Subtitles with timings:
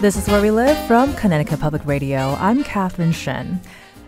[0.00, 2.34] This is Where We Live from Connecticut Public Radio.
[2.38, 3.60] I'm Catherine Shen.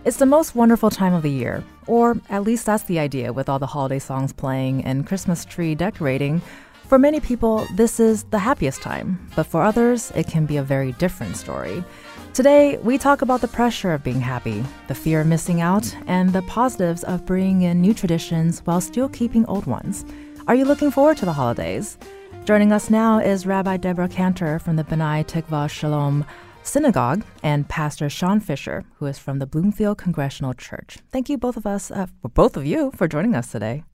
[0.06, 3.50] It's the most wonderful time of the year, or at least that's the idea with
[3.50, 6.40] all the holiday songs playing and Christmas tree decorating.
[6.88, 10.62] For many people, this is the happiest time, but for others, it can be a
[10.62, 11.84] very different story.
[12.32, 16.32] Today, we talk about the pressure of being happy, the fear of missing out, and
[16.32, 20.06] the positives of bringing in new traditions while still keeping old ones.
[20.48, 21.98] Are you looking forward to the holidays?
[22.44, 26.26] Joining us now is Rabbi Deborah Cantor from the B'nai Tikva Shalom
[26.64, 30.98] Synagogue and Pastor Sean Fisher, who is from the Bloomfield Congregational Church.
[31.12, 33.84] Thank you, both of us, uh, both of you, for joining us today.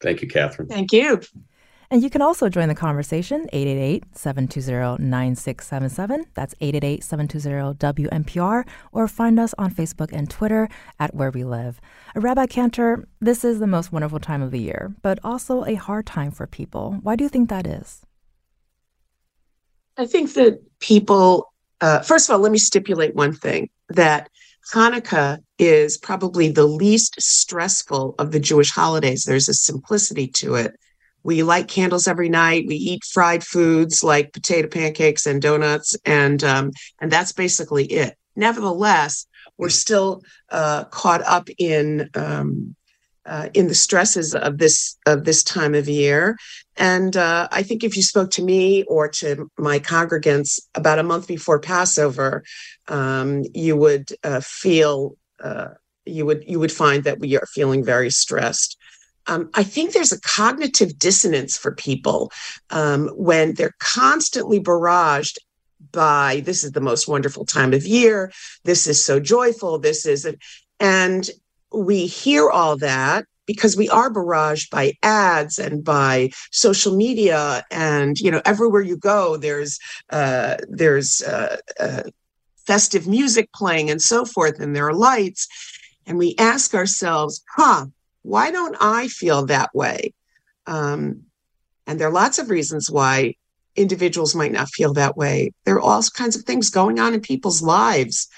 [0.00, 0.68] Thank you, Catherine.
[0.68, 1.20] Thank you.
[1.90, 6.24] And you can also join the conversation 888-720-9677.
[6.34, 11.80] That's 888-720-WNPR or find us on Facebook and Twitter at Where We Live.
[12.14, 16.06] Rabbi Cantor, this is the most wonderful time of the year, but also a hard
[16.06, 16.98] time for people.
[17.02, 18.00] Why do you think that is?
[19.96, 24.28] I think that people, uh, first of all, let me stipulate one thing that
[24.72, 29.24] Hanukkah is probably the least stressful of the Jewish holidays.
[29.24, 30.74] There's a simplicity to it
[31.26, 32.68] we light candles every night.
[32.68, 38.16] We eat fried foods like potato pancakes and donuts, and um, and that's basically it.
[38.36, 39.26] Nevertheless,
[39.58, 42.76] we're still uh, caught up in um,
[43.26, 46.36] uh, in the stresses of this of this time of year.
[46.76, 51.02] And uh, I think if you spoke to me or to my congregants about a
[51.02, 52.44] month before Passover,
[52.86, 55.70] um, you would uh, feel uh,
[56.04, 58.78] you would you would find that we are feeling very stressed
[59.26, 62.30] um, I think there's a cognitive dissonance for people
[62.70, 65.38] um, when they're constantly barraged
[65.92, 68.32] by this is the most wonderful time of year,
[68.64, 70.26] this is so joyful, this is,
[70.80, 71.30] and
[71.72, 78.18] we hear all that because we are barraged by ads and by social media and
[78.18, 79.78] you know everywhere you go there's
[80.10, 82.02] uh, there's uh, uh,
[82.66, 85.46] festive music playing and so forth and there are lights
[86.06, 87.86] and we ask ourselves huh
[88.26, 90.12] why don't I feel that way?
[90.66, 91.22] Um,
[91.86, 93.34] and there are lots of reasons why
[93.76, 95.52] individuals might not feel that way.
[95.64, 98.28] There are all kinds of things going on in people's lives.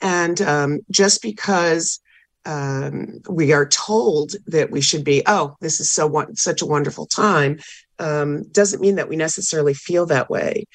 [0.00, 2.00] And um, just because
[2.44, 7.06] um, we are told that we should be, oh, this is so such a wonderful
[7.06, 7.58] time,
[7.98, 10.66] um, doesn't mean that we necessarily feel that way.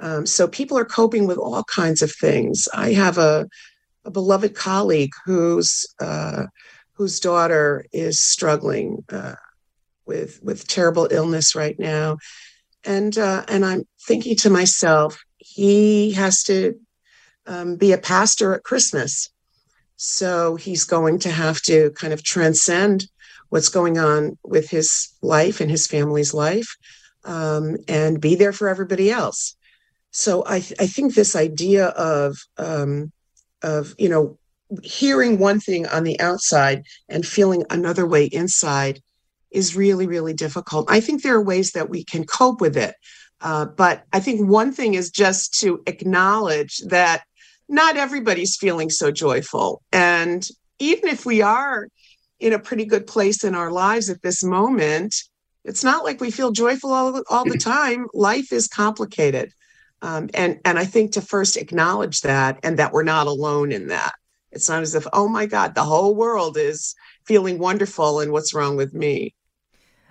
[0.00, 2.68] Um, so people are coping with all kinds of things.
[2.72, 3.48] I have a,
[4.04, 6.46] a beloved colleague who's uh,
[6.98, 9.34] whose daughter is struggling uh,
[10.04, 12.18] with with terrible illness right now,
[12.84, 16.74] and uh, and I'm thinking to myself, he has to
[17.46, 19.30] um, be a pastor at Christmas,
[19.96, 23.06] so he's going to have to kind of transcend
[23.48, 26.76] what's going on with his life and his family's life,
[27.24, 29.56] um, and be there for everybody else.
[30.10, 33.12] So I th- I think this idea of um,
[33.62, 34.37] of you know
[34.82, 39.00] hearing one thing on the outside and feeling another way inside
[39.50, 40.90] is really, really difficult.
[40.90, 42.94] I think there are ways that we can cope with it.
[43.40, 47.22] Uh, but I think one thing is just to acknowledge that
[47.68, 49.82] not everybody's feeling so joyful.
[49.92, 50.46] And
[50.78, 51.88] even if we are
[52.40, 55.14] in a pretty good place in our lives at this moment,
[55.64, 58.06] it's not like we feel joyful all, all the time.
[58.14, 59.52] Life is complicated.
[60.00, 63.88] Um, and, and I think to first acknowledge that and that we're not alone in
[63.88, 64.14] that.
[64.52, 66.94] It's not as if, oh my God, the whole world is
[67.24, 69.34] feeling wonderful and what's wrong with me.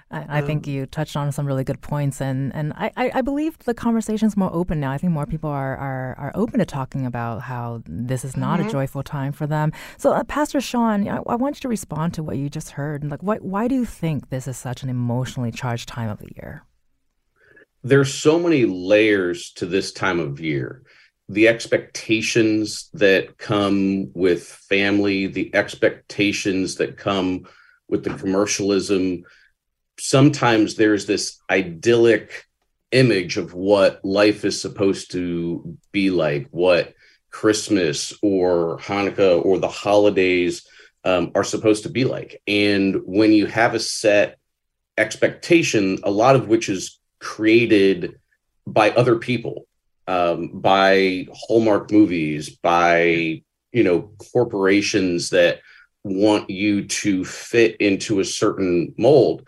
[0.10, 3.22] I, I think um, you touched on some really good points, and and I, I
[3.22, 4.92] believe the conversation's more open now.
[4.92, 8.60] I think more people are are, are open to talking about how this is not
[8.60, 8.70] mm-hmm.
[8.70, 9.74] a joyful time for them.
[9.98, 13.04] So, uh, Pastor Sean, I, I, want you to respond to what you just heard.
[13.04, 16.30] Like, why why do you think this is such an emotionally charged time of the
[16.38, 16.64] year?
[17.84, 20.84] There's so many layers to this time of year
[21.30, 27.48] the expectations that come with family, the expectations that come
[27.90, 29.24] with the commercialism.
[30.00, 32.46] Sometimes there's this idyllic
[32.92, 36.94] image of what life is supposed to be like, what
[37.30, 40.66] Christmas or Hanukkah or the holidays
[41.04, 42.42] um, are supposed to be like.
[42.48, 44.38] And when you have a set
[44.98, 48.20] expectation, a lot of which is created
[48.66, 49.68] by other people,
[50.08, 55.60] um, by Hallmark movies, by you know corporations that
[56.04, 59.48] want you to fit into a certain mold.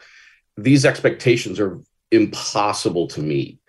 [0.57, 1.79] These expectations are
[2.11, 3.59] impossible to meet.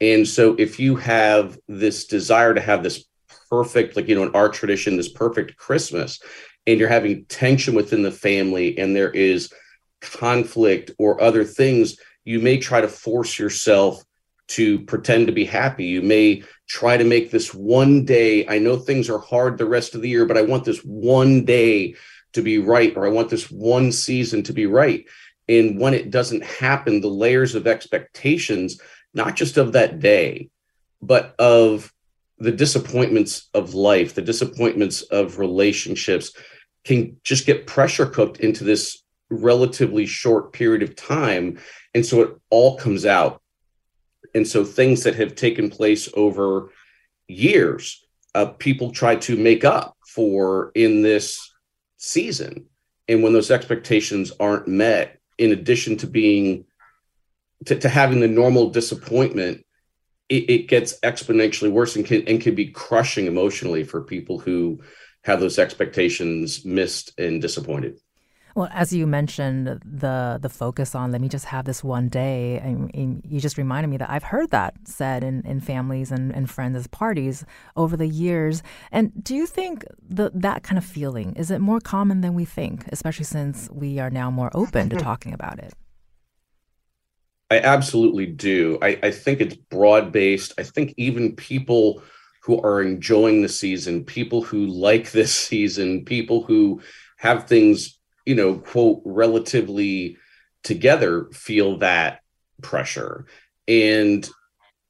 [0.00, 3.04] And so if you have this desire to have this
[3.50, 6.20] perfect, like, you know, in our tradition, this perfect Christmas,
[6.66, 9.52] and you're having tension within the family and there is
[10.00, 14.02] conflict or other things, you may try to force yourself
[14.48, 15.84] to pretend to be happy.
[15.84, 18.46] You may try to make this one day.
[18.48, 21.44] I know things are hard the rest of the year, but I want this one
[21.44, 21.94] day
[22.32, 25.06] to be right, or I want this one season to be right.
[25.48, 28.80] And when it doesn't happen, the layers of expectations,
[29.14, 30.50] not just of that day,
[31.00, 31.92] but of
[32.38, 36.32] the disappointments of life, the disappointments of relationships
[36.84, 41.58] can just get pressure cooked into this relatively short period of time.
[41.94, 43.42] And so it all comes out.
[44.34, 46.70] And so things that have taken place over
[47.28, 48.04] years,
[48.34, 51.52] uh, people try to make up for in this
[51.96, 52.66] season.
[53.08, 56.64] And when those expectations aren't met, in addition to being
[57.66, 59.64] to, to having the normal disappointment,
[60.28, 64.80] it, it, gets exponentially worse and can and can be crushing emotionally for people who
[65.24, 67.98] have those expectations missed and disappointed.
[68.58, 72.60] Well, as you mentioned, the the focus on let me just have this one day,
[72.92, 76.76] you just reminded me that I've heard that said in, in families and, and friends
[76.76, 77.44] as parties
[77.76, 78.64] over the years.
[78.90, 82.44] And do you think the, that kind of feeling is it more common than we
[82.44, 85.72] think, especially since we are now more open to talking about it?
[87.52, 88.76] I absolutely do.
[88.82, 90.52] I, I think it's broad based.
[90.58, 92.02] I think even people
[92.42, 96.82] who are enjoying the season, people who like this season, people who
[97.18, 97.97] have things,
[98.28, 100.18] you know, quote, relatively
[100.62, 102.20] together feel that
[102.60, 103.24] pressure.
[103.66, 104.28] And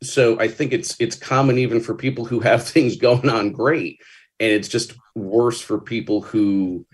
[0.02, 4.00] so I think it's it's common even for people who have things going on great.
[4.40, 6.84] And it's just worse for people who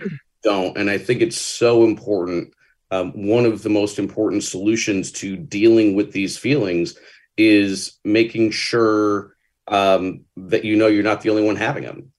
[0.43, 0.77] don't.
[0.77, 2.53] And I think it's so important
[2.91, 6.95] um, one of the most important solutions to dealing with these feelings
[7.39, 9.35] is making sure
[9.67, 12.13] um, that you know you're not the only one having them.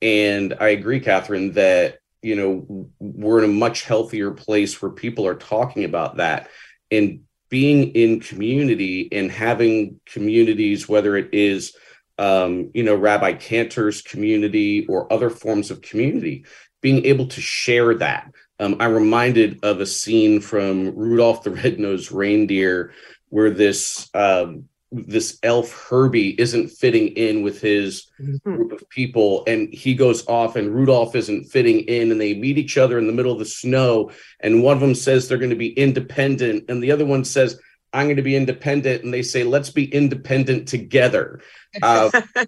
[0.00, 5.26] And I agree, Catherine, that you know we're in a much healthier place where people
[5.26, 6.48] are talking about that.
[6.90, 11.76] And being in community and having communities, whether it is
[12.18, 16.46] um, you know Rabbi Cantor's community or other forms of community,
[16.80, 18.30] being able to share that.
[18.58, 22.92] Um, I'm reminded of a scene from Rudolph the Red-Nosed Reindeer
[23.28, 28.54] where this um, this elf Herbie isn't fitting in with his mm-hmm.
[28.54, 32.58] group of people, and he goes off, and Rudolph isn't fitting in, and they meet
[32.58, 34.10] each other in the middle of the snow,
[34.40, 37.58] and one of them says they're going to be independent, and the other one says
[37.92, 41.40] I'm going to be independent, and they say let's be independent together.
[41.80, 42.10] Uh,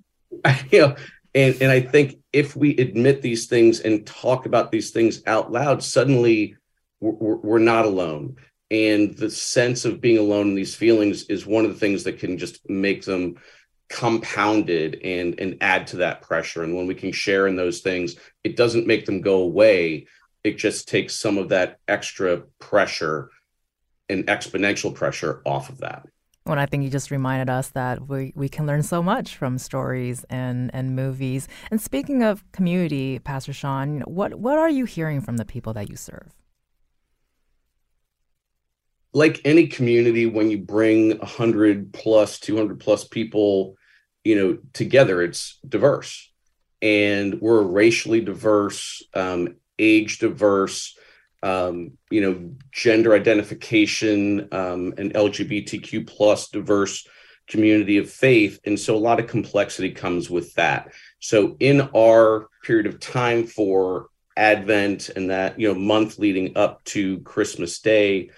[0.71, 0.97] you know,
[1.35, 5.53] and and I think if we admit these things and talk about these things out
[5.53, 6.57] loud, suddenly
[7.01, 8.37] we're, we're not alone.
[8.75, 12.19] And the sense of being alone in these feelings is one of the things that
[12.19, 13.37] can just make them
[13.89, 16.65] compounded and and add to that pressure.
[16.65, 20.09] And when we can share in those things, it doesn't make them go away.
[20.43, 23.31] It just takes some of that extra pressure
[24.09, 26.09] and exponential pressure off of that.
[26.45, 29.57] Well, I think you just reminded us that we, we can learn so much from
[29.57, 31.47] stories and, and movies.
[31.71, 35.89] And speaking of community, Pastor Sean, what, what are you hearing from the people that
[35.89, 36.35] you serve?
[39.15, 43.77] Like any community, when you bring 100 plus, 200 plus people,
[44.25, 46.33] you know, together, it's diverse.
[46.83, 50.97] And we're racially diverse, um, age diverse,
[51.43, 57.07] um, you know, gender identification um, and LGBTQ plus diverse
[57.47, 58.59] community of faith.
[58.65, 60.93] And so a lot of complexity comes with that.
[61.21, 66.83] So in our period of time for Advent and that, you know, month leading up
[66.85, 68.31] to Christmas Day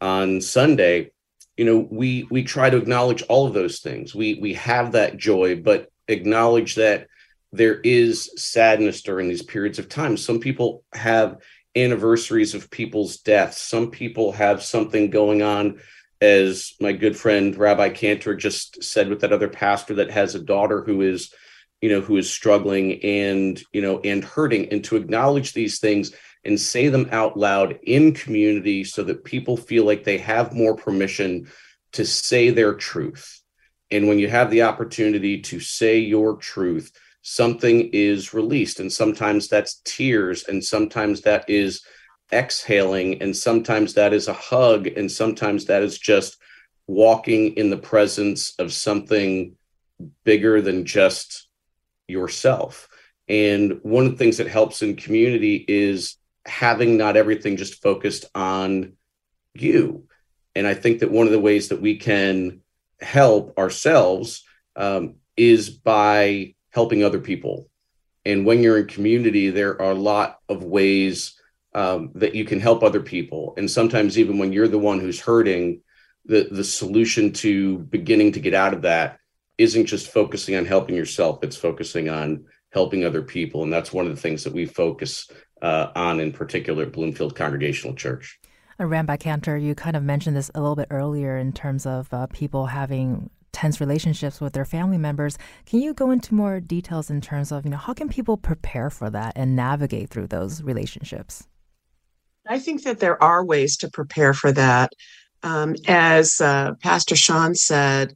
[0.00, 1.10] on Sunday,
[1.56, 4.14] you know, we we try to acknowledge all of those things.
[4.14, 7.08] We we have that joy, but acknowledge that
[7.52, 10.16] there is sadness during these periods of time.
[10.16, 11.38] Some people have
[11.76, 13.60] anniversaries of people's deaths.
[13.60, 15.80] Some people have something going on,
[16.20, 20.42] as my good friend Rabbi Cantor just said with that other pastor that has a
[20.42, 21.32] daughter who is,
[21.80, 24.70] you know, who is struggling and, you know, and hurting.
[24.70, 26.12] And to acknowledge these things
[26.48, 30.74] and say them out loud in community so that people feel like they have more
[30.74, 31.46] permission
[31.92, 33.40] to say their truth.
[33.90, 36.90] And when you have the opportunity to say your truth,
[37.22, 41.82] something is released and sometimes that's tears and sometimes that is
[42.32, 43.22] exhaling.
[43.22, 46.36] And sometimes that is a hug, and sometimes that is just
[46.86, 49.54] walking in the presence of something
[50.24, 51.48] bigger than just
[52.06, 52.88] yourself.
[53.28, 56.17] And one of the things that helps in community is
[56.48, 58.94] having not everything just focused on
[59.54, 60.04] you.
[60.54, 62.62] And I think that one of the ways that we can
[63.00, 67.68] help ourselves um, is by helping other people.
[68.24, 71.40] And when you're in community, there are a lot of ways
[71.74, 73.54] um, that you can help other people.
[73.56, 75.82] And sometimes, even when you're the one who's hurting,
[76.24, 79.18] the, the solution to beginning to get out of that
[79.56, 83.62] isn't just focusing on helping yourself, it's focusing on helping other people.
[83.62, 85.30] And that's one of the things that we focus
[85.62, 88.38] uh, on in particular Bloomfield Congregational Church.
[88.80, 92.12] Uh, Rabbi Cantor, you kind of mentioned this a little bit earlier in terms of
[92.12, 95.36] uh, people having tense relationships with their family members.
[95.66, 98.90] Can you go into more details in terms of, you know, how can people prepare
[98.90, 101.48] for that and navigate through those relationships?
[102.46, 104.92] I think that there are ways to prepare for that.
[105.42, 108.14] Um, as uh, Pastor Sean said,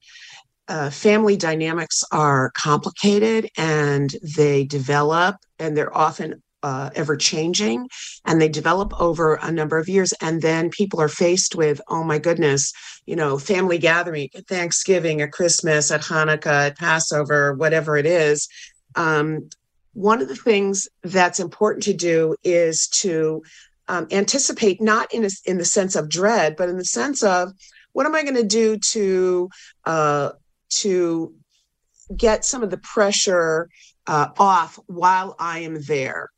[0.69, 7.89] uh, family dynamics are complicated and they develop and they're often uh, ever changing
[8.25, 12.05] and they develop over a number of years and then people are faced with oh
[12.05, 12.73] my goodness
[13.07, 18.49] you know family gathering at thanksgiving at christmas at hanukkah at passover whatever it is
[18.95, 19.49] um,
[19.95, 23.43] one of the things that's important to do is to
[23.89, 27.53] um, anticipate not in a, in the sense of dread but in the sense of
[27.93, 29.49] what am i going to do to
[29.85, 30.31] uh,
[30.71, 31.35] to
[32.17, 33.69] get some of the pressure
[34.07, 36.31] uh, off while I am there.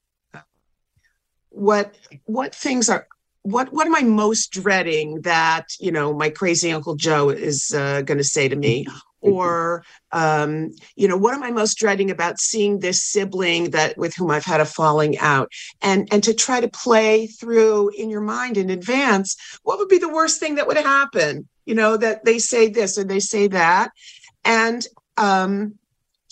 [1.54, 1.94] What
[2.24, 3.06] what things are
[3.42, 8.02] what what am I most dreading that you know my crazy Uncle Joe is uh,
[8.02, 8.86] going to say to me,
[9.20, 14.14] or um, you know what am I most dreading about seeing this sibling that with
[14.16, 18.22] whom I've had a falling out, and and to try to play through in your
[18.22, 22.24] mind in advance what would be the worst thing that would happen, you know that
[22.24, 23.90] they say this or they say that,
[24.44, 24.86] and
[25.18, 25.78] um,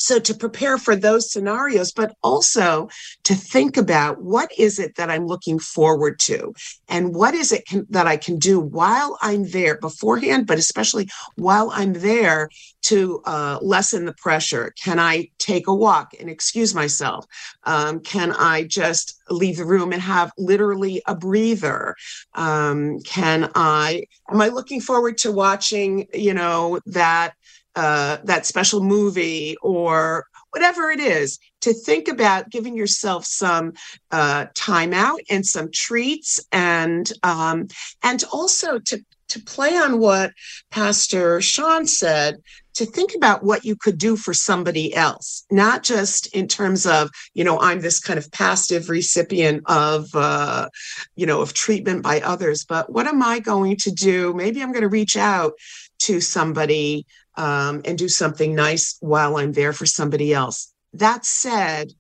[0.03, 2.89] so to prepare for those scenarios, but also
[3.23, 6.53] to think about what is it that I'm looking forward to
[6.89, 11.09] and what is it can, that I can do while I'm there beforehand, but especially
[11.37, 12.49] while I'm there
[12.83, 14.75] to uh, lessen the pressure.
[14.83, 17.25] Can I take a walk and excuse myself?
[17.63, 21.95] Um, can I just leave the room and have literally a breather?
[22.35, 27.35] Um, can I, am I looking forward to watching, you know, that
[27.75, 33.73] uh, that special movie or whatever it is to think about giving yourself some
[34.11, 37.69] uh, time out and some treats and um,
[38.03, 40.33] and also to to play on what
[40.71, 42.37] pastor sean said
[42.75, 47.09] to think about what you could do for somebody else not just in terms of
[47.33, 50.69] you know i'm this kind of passive recipient of uh,
[51.17, 54.35] you know of treatment by others but what am i going to do?
[54.35, 55.55] Maybe i'm going to reach out
[56.01, 60.73] to somebody um, and do something nice while I'm there for somebody else.
[60.93, 61.93] That said,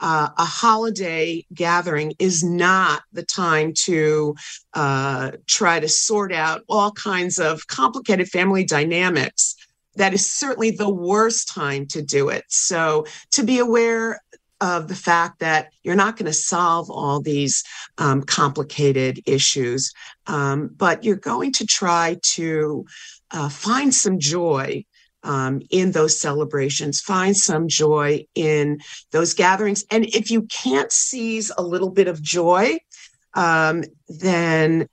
[0.00, 4.34] uh, a holiday gathering is not the time to
[4.74, 9.56] uh, try to sort out all kinds of complicated family dynamics.
[9.96, 12.44] That is certainly the worst time to do it.
[12.48, 14.20] So, to be aware
[14.60, 17.62] of the fact that you're not going to solve all these
[17.98, 19.92] um, complicated issues,
[20.26, 22.84] um, but you're going to try to
[23.30, 24.84] uh, find some joy
[25.22, 29.84] um, in those celebrations, find some joy in those gatherings.
[29.90, 32.78] And if you can't seize a little bit of joy,
[33.34, 34.88] um, then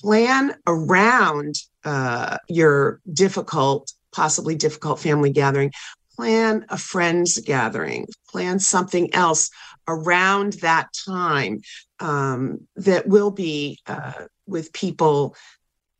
[0.00, 5.72] plan around uh, your difficult, possibly difficult family gathering.
[6.16, 9.50] Plan a friends gathering, plan something else
[9.88, 11.60] around that time
[12.00, 15.34] um, that will be uh, with people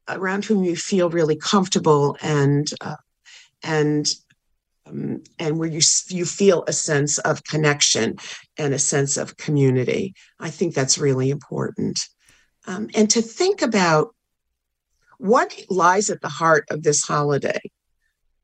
[0.08, 2.96] around whom you feel really comfortable and uh,
[3.62, 4.12] and
[4.86, 8.16] um, and where you you feel a sense of connection
[8.58, 10.14] and a sense of community.
[10.38, 11.98] I think that's really important.
[12.66, 14.14] Um, and to think about
[15.18, 17.60] what lies at the heart of this holiday.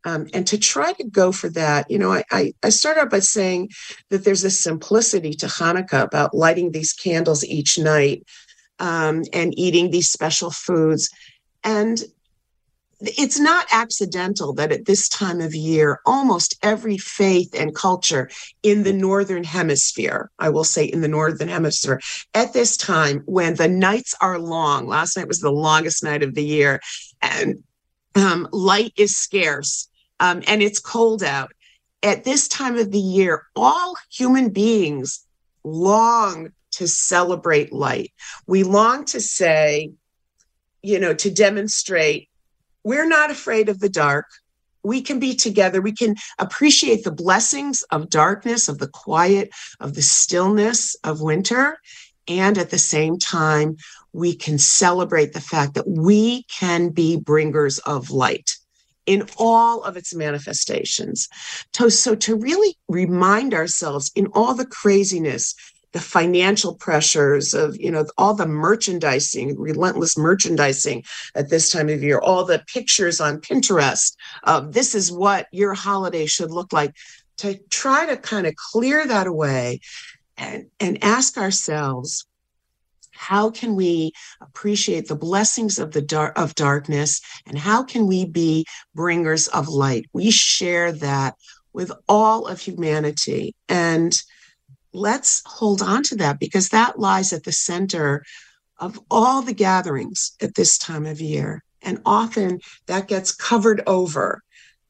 [0.05, 3.19] Um, and to try to go for that, you know, I, I, start out by
[3.19, 3.69] saying
[4.09, 8.25] that there's a simplicity to Hanukkah about lighting these candles each night
[8.79, 11.11] um, and eating these special foods.
[11.65, 12.03] And
[13.03, 18.31] it's not accidental that at this time of year, almost every faith and culture
[18.63, 22.01] in the Northern Hemisphere, I will say in the Northern Hemisphere,
[22.35, 26.35] at this time when the nights are long, last night was the longest night of
[26.35, 26.81] the year,
[27.23, 27.63] and
[28.15, 29.89] um, light is scarce
[30.21, 31.53] um, and it's cold out.
[32.03, 35.27] At this time of the year, all human beings
[35.65, 38.13] long to celebrate light.
[38.47, 39.93] We long to say,
[40.83, 42.29] you know, to demonstrate
[42.85, 44.27] we're not afraid of the dark.
[44.83, 45.83] We can be together.
[45.83, 49.51] We can appreciate the blessings of darkness, of the quiet,
[49.81, 51.79] of the stillness of winter.
[52.27, 53.77] And at the same time,
[54.15, 58.57] we can celebrate the fact that we can be bringers of light
[59.11, 61.29] in all of its manifestations.
[61.75, 65.57] So, so to really remind ourselves in all the craziness,
[65.93, 71.03] the financial pressures of you know all the merchandising relentless merchandising
[71.35, 74.15] at this time of year all the pictures on pinterest
[74.45, 76.95] of this is what your holiday should look like
[77.39, 79.81] to try to kind of clear that away
[80.37, 82.25] and and ask ourselves
[83.21, 87.21] how can we appreciate the blessings of the dark of darkness?
[87.47, 90.07] And how can we be bringers of light?
[90.15, 91.35] We share that
[91.75, 93.55] with all of humanity.
[93.69, 94.19] And
[94.95, 98.25] let's hold on to that because that lies at the center
[98.79, 101.63] of all the gatherings at this time of year.
[101.83, 104.41] And often that gets covered over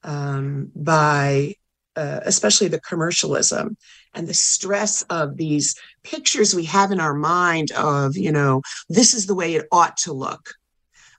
[0.05, 1.55] um, by,
[1.97, 3.77] uh, especially the commercialism
[4.15, 9.15] and the stress of these pictures we have in our mind of, you know, this
[9.15, 10.55] is the way it ought to look,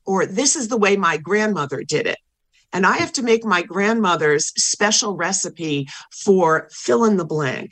[0.05, 2.17] or this is the way my grandmother did it.
[2.73, 5.87] And I have to make my grandmother's special recipe
[6.23, 7.71] for fill in the blank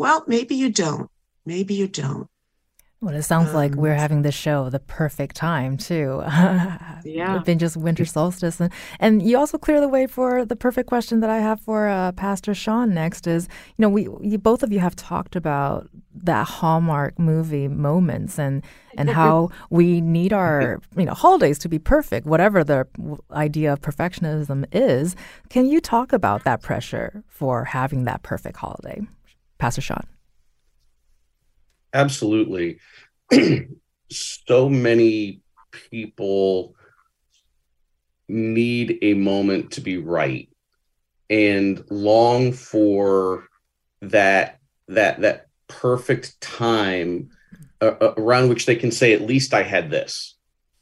[0.00, 1.10] well, maybe you don't.
[1.44, 2.26] Maybe you don't.
[3.02, 6.22] Well, it sounds um, like we're um, having this show the perfect time too.
[7.02, 10.54] yeah, it's been just winter solstice, and and you also clear the way for the
[10.54, 13.26] perfect question that I have for uh, Pastor Sean next.
[13.26, 18.38] Is you know we you, both of you have talked about that Hallmark movie moments
[18.38, 18.62] and
[18.98, 22.86] and how we need our you know holidays to be perfect, whatever the
[23.30, 25.16] idea of perfectionism is.
[25.48, 29.00] Can you talk about that pressure for having that perfect holiday?
[29.56, 30.04] Pastor Sean.
[31.92, 32.78] Absolutely.
[34.10, 35.40] so many
[35.90, 36.74] people
[38.28, 40.48] need a moment to be right
[41.28, 43.48] and long for
[44.02, 47.30] that that that perfect time
[47.80, 50.36] uh, around which they can say at least i had this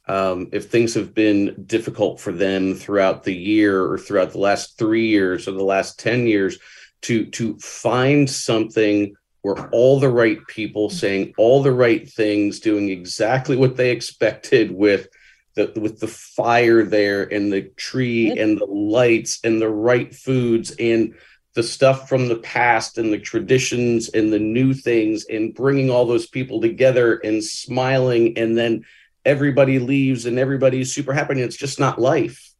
[0.07, 4.75] um, if things have been difficult for them throughout the year or throughout the last
[4.79, 6.57] three years or the last 10 years
[7.03, 12.89] to to find something where all the right people saying all the right things doing
[12.89, 15.07] exactly what they expected with
[15.55, 20.71] the with the fire there and the tree and the lights and the right foods
[20.79, 21.15] and
[21.55, 26.05] the stuff from the past and the traditions and the new things and bringing all
[26.05, 28.85] those people together and smiling and then
[29.25, 32.53] everybody leaves and everybody's super happy and it's just not life.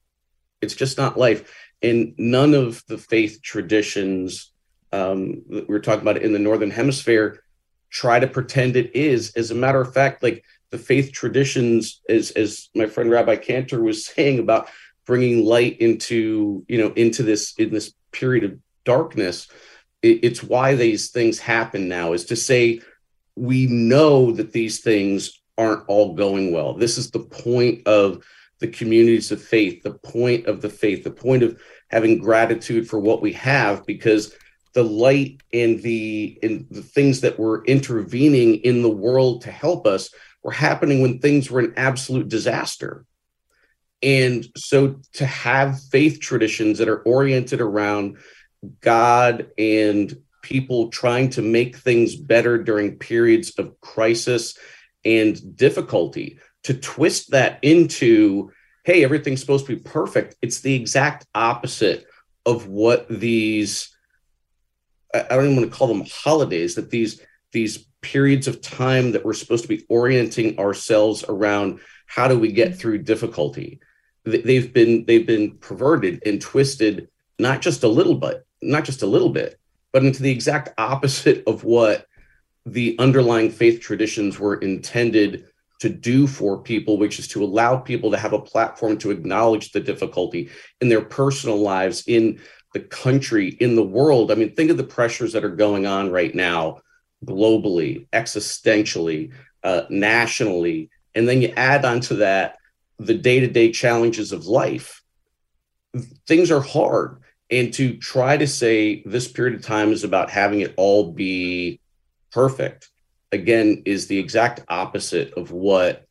[0.62, 1.50] It's just not life.
[1.82, 4.52] And none of the faith traditions
[4.92, 7.44] um, we were talking about it in the northern hemisphere
[7.92, 9.36] try to pretend it is.
[9.36, 13.82] As a matter of fact like the faith traditions as as my friend rabbi cantor
[13.82, 14.70] was saying about
[15.06, 19.48] bringing light into you know into this in this period of darkness
[20.02, 22.80] it, it's why these things happen now is to say
[23.36, 26.74] we know that these things aren't all going well.
[26.74, 28.24] This is the point of
[28.60, 33.00] the communities of faith, the point of the faith, the point of having gratitude for
[33.00, 34.36] what we have, because
[34.74, 39.88] the light and the and the things that were intervening in the world to help
[39.88, 43.06] us were happening when things were an absolute disaster.
[44.02, 48.18] And so to have faith traditions that are oriented around
[48.82, 54.58] God and people trying to make things better during periods of crisis
[55.04, 58.52] and difficulty to twist that into
[58.84, 62.06] hey everything's supposed to be perfect it's the exact opposite
[62.46, 63.96] of what these
[65.14, 69.26] i don't even want to call them holidays that these these periods of time that
[69.26, 73.80] we're supposed to be orienting ourselves around how do we get through difficulty
[74.24, 79.08] they've been they've been perverted and twisted not just a little bit not just a
[79.08, 79.60] little bit
[79.92, 82.06] but into the exact opposite of what
[82.66, 85.46] the underlying faith traditions were intended
[85.80, 89.72] to do for people, which is to allow people to have a platform to acknowledge
[89.72, 90.50] the difficulty
[90.82, 92.40] in their personal lives, in
[92.74, 94.32] the country, in the world.
[94.32, 96.82] I mean, think of the pressures that are going on right now
[97.26, 99.32] globally, existentially,
[99.64, 100.90] uh, nationally.
[101.16, 102.58] And then you add onto that
[102.98, 105.02] the day to day challenges of life.
[106.28, 107.22] Things are hard.
[107.52, 111.80] And to try to say this period of time is about having it all be
[112.32, 112.90] perfect
[113.32, 116.06] again is the exact opposite of what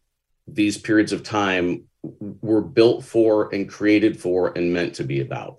[0.46, 5.57] these periods of time were built for and created for and meant to be about.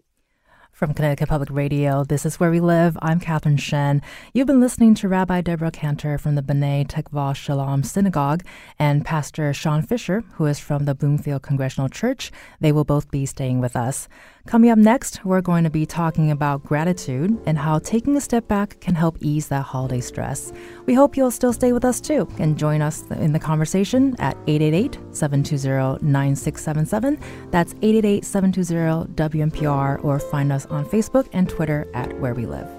[0.79, 2.97] From Connecticut Public Radio, this is Where We Live.
[3.01, 4.01] I'm Catherine Shen.
[4.31, 8.45] You've been listening to Rabbi Deborah Cantor from the B'nai Tikva Shalom Synagogue
[8.79, 12.31] and Pastor Sean Fisher, who is from the Bloomfield Congregational Church.
[12.61, 14.07] They will both be staying with us.
[14.49, 18.47] Coming up next, we're going to be talking about gratitude and how taking a step
[18.47, 20.51] back can help ease that holiday stress.
[20.87, 24.35] We hope you'll still stay with us too and join us in the conversation at
[24.47, 27.19] 888 720 9677.
[27.51, 32.78] That's 888 720 WNPR or find us on Facebook and Twitter at Where We Live.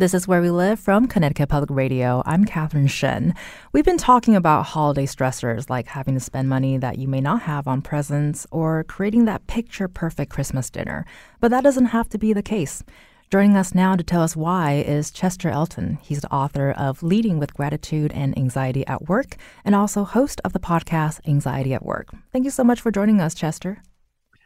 [0.00, 2.22] This is Where We Live from Connecticut Public Radio.
[2.24, 3.34] I'm Catherine Shen.
[3.74, 7.42] We've been talking about holiday stressors like having to spend money that you may not
[7.42, 11.04] have on presents or creating that picture perfect Christmas dinner.
[11.38, 12.82] But that doesn't have to be the case.
[13.30, 15.98] Joining us now to tell us why is Chester Elton.
[16.00, 19.36] He's the author of Leading with Gratitude and Anxiety at Work
[19.66, 22.08] and also host of the podcast Anxiety at Work.
[22.32, 23.82] Thank you so much for joining us, Chester.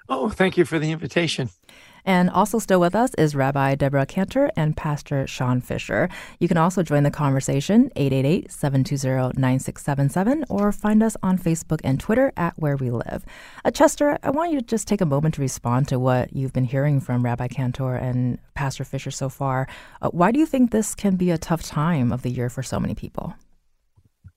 [0.08, 1.50] Oh, thank you for the invitation.
[2.04, 6.08] And also still with us is Rabbi Deborah Cantor and Pastor Sean Fisher.
[6.38, 12.58] You can also join the conversation 888-720-9677 or find us on Facebook and Twitter at
[12.58, 13.24] Where We Live.
[13.64, 16.52] Uh, Chester, I want you to just take a moment to respond to what you've
[16.52, 19.66] been hearing from Rabbi Cantor and Pastor Fisher so far.
[20.02, 22.62] Uh, why do you think this can be a tough time of the year for
[22.62, 23.34] so many people?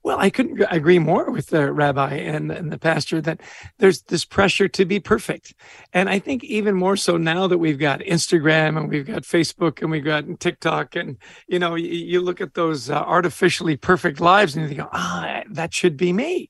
[0.07, 3.41] Well, I couldn't agree more with the rabbi and, and, the pastor that
[3.79, 5.53] there's this pressure to be perfect.
[5.91, 9.81] And I think even more so now that we've got Instagram and we've got Facebook
[9.81, 11.17] and we've got TikTok and,
[11.49, 15.41] you know, you, you look at those uh, artificially perfect lives and you think, ah,
[15.49, 16.49] that should be me.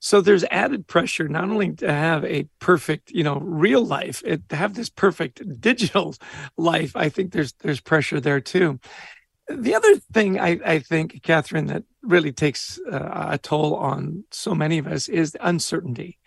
[0.00, 4.48] So there's added pressure not only to have a perfect, you know, real life, it,
[4.48, 6.16] to have this perfect digital
[6.56, 6.96] life.
[6.96, 8.80] I think there's there's pressure there too.
[9.48, 14.54] The other thing I, I think, Catherine, that really takes uh, a toll on so
[14.54, 16.18] many of us is uncertainty.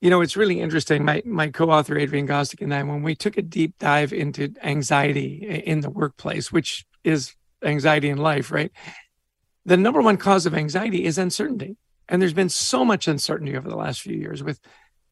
[0.00, 1.04] You know, it's really interesting.
[1.04, 5.62] My my co-author Adrian Gostick and I, when we took a deep dive into anxiety
[5.66, 8.70] in the workplace, which is anxiety in life, right?
[9.64, 11.76] The number one cause of anxiety is uncertainty,
[12.08, 14.60] and there's been so much uncertainty over the last few years with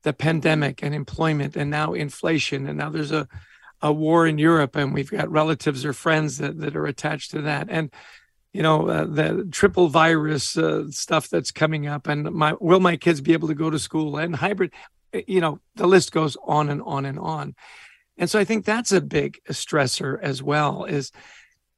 [0.02, 3.26] the pandemic and employment, and now inflation, and now there's a
[3.84, 7.42] a war in Europe, and we've got relatives or friends that, that are attached to
[7.42, 7.92] that, and
[8.54, 12.96] you know uh, the triple virus uh, stuff that's coming up, and my will my
[12.96, 14.72] kids be able to go to school and hybrid,
[15.12, 17.54] eh, you know the list goes on and on and on,
[18.16, 20.84] and so I think that's a big stressor as well.
[20.84, 21.12] Is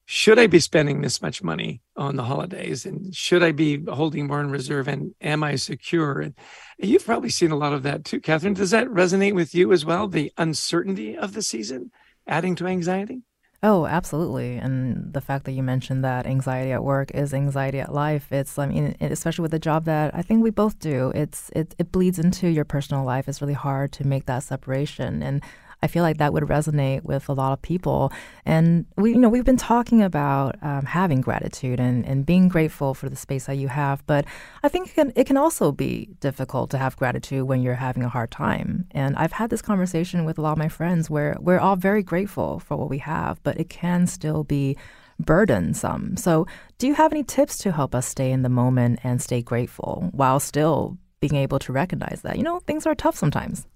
[0.07, 4.29] should I be spending this much money on the holidays, and should I be holding
[4.29, 6.21] more in reserve, and am I secure?
[6.21, 6.35] And
[6.79, 8.55] You've probably seen a lot of that too, Catherine.
[8.55, 10.09] Does that resonate with you as well?
[10.09, 11.90] The uncertainty of the season
[12.27, 13.23] adding to anxiety?
[13.62, 14.57] Oh, absolutely.
[14.57, 18.31] And the fact that you mentioned that anxiety at work is anxiety at life.
[18.31, 21.75] It's, I mean, especially with the job that I think we both do, it's, it,
[21.79, 23.29] it bleeds into your personal life.
[23.29, 25.23] It's really hard to make that separation.
[25.23, 25.42] And
[25.87, 28.12] I feel like that would resonate with a lot of people.
[28.44, 32.92] And we, you know, we've been talking about um, having gratitude and, and being grateful
[32.92, 34.05] for the space that you have.
[34.09, 34.25] But
[34.64, 38.03] I think it can, it can also be difficult to have gratitude when you're having
[38.03, 38.88] a hard time.
[38.90, 42.03] And I've had this conversation with a lot of my friends where we're all very
[42.03, 44.77] grateful for what we have, but it can still be
[45.20, 46.16] burdensome.
[46.16, 49.40] So, do you have any tips to help us stay in the moment and stay
[49.40, 53.68] grateful while still being able to recognize that, you know, things are tough sometimes?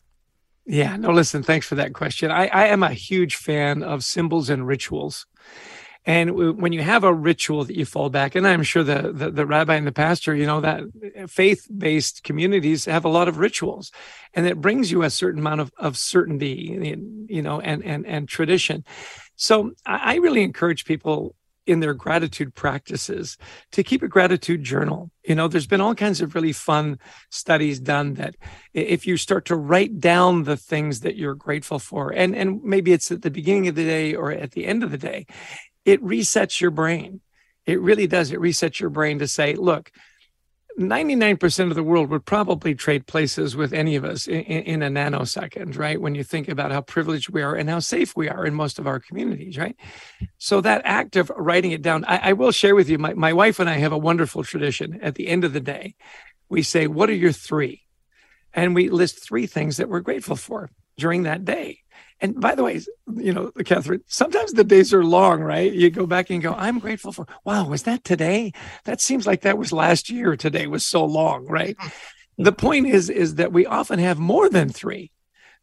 [0.71, 2.31] Yeah, no, listen, thanks for that question.
[2.31, 5.27] I, I am a huge fan of symbols and rituals.
[6.07, 9.33] And when you have a ritual that you fall back, and I'm sure the, the,
[9.33, 10.85] the rabbi and the pastor, you know, that
[11.17, 13.91] eh, faith based communities have a lot of rituals,
[14.33, 16.95] and it brings you a certain amount of, of certainty, eh,
[17.29, 18.85] you know, and, and, and tradition.
[19.35, 21.35] So I really encourage people
[21.71, 23.39] in their gratitude practices
[23.71, 25.11] to keep a gratitude journal.
[25.25, 26.99] You know, there's been all kinds of really fun
[27.31, 28.35] studies done that
[28.75, 32.93] if you start to write down the things that you're grateful for, and, and maybe
[32.93, 35.27] it's at the beginning of the day or at the end of the day,
[35.85, 37.21] it resets your brain.
[37.67, 38.33] It really does.
[38.33, 39.93] It resets your brain to say, look,
[40.81, 44.89] 99% of the world would probably trade places with any of us in, in, a
[44.89, 46.01] nanosecond, right?
[46.01, 48.79] When you think about how privileged we are and how safe we are in most
[48.79, 49.77] of our communities, right?
[50.39, 53.35] So that act of writing it down, I, I will share with you, my, my
[53.35, 54.99] wife and I have a wonderful tradition.
[55.03, 55.97] At the end of the day,
[56.49, 57.83] we say, What are your three?
[58.55, 61.81] And we list three things that we're grateful for during that day.
[62.21, 62.81] And by the way,
[63.17, 65.73] you know, Catherine, sometimes the days are long, right?
[65.73, 68.53] You go back and go, I'm grateful for, wow, was that today?
[68.85, 70.37] That seems like that was last year.
[70.37, 71.77] Today was so long, right?
[71.77, 72.45] Mm-hmm.
[72.45, 75.13] The point is, is that we often have more than three,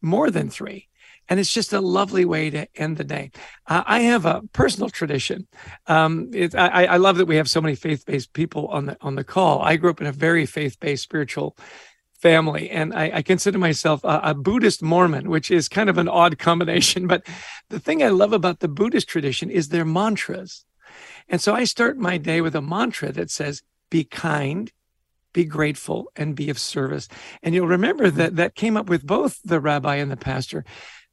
[0.02, 0.88] more than three.
[1.28, 3.32] And it's just a lovely way to end the day.
[3.66, 5.46] Uh, I have a personal tradition.
[5.86, 9.14] Um, it, I, I love that we have so many faith-based people on the on
[9.14, 9.60] the call.
[9.60, 11.54] I grew up in a very faith-based spiritual
[12.18, 12.68] family.
[12.70, 16.38] And I, I consider myself a, a, Buddhist Mormon, which is kind of an odd
[16.38, 17.06] combination.
[17.08, 17.26] But
[17.70, 20.66] the thing I love about the Buddhist tradition is their mantras.
[21.28, 24.70] And so I start my day with a mantra that says, be kind,
[25.32, 27.08] be grateful, and be of service.
[27.42, 28.18] And you'll remember mm-hmm.
[28.18, 30.64] that that came up with both the rabbi and the pastor.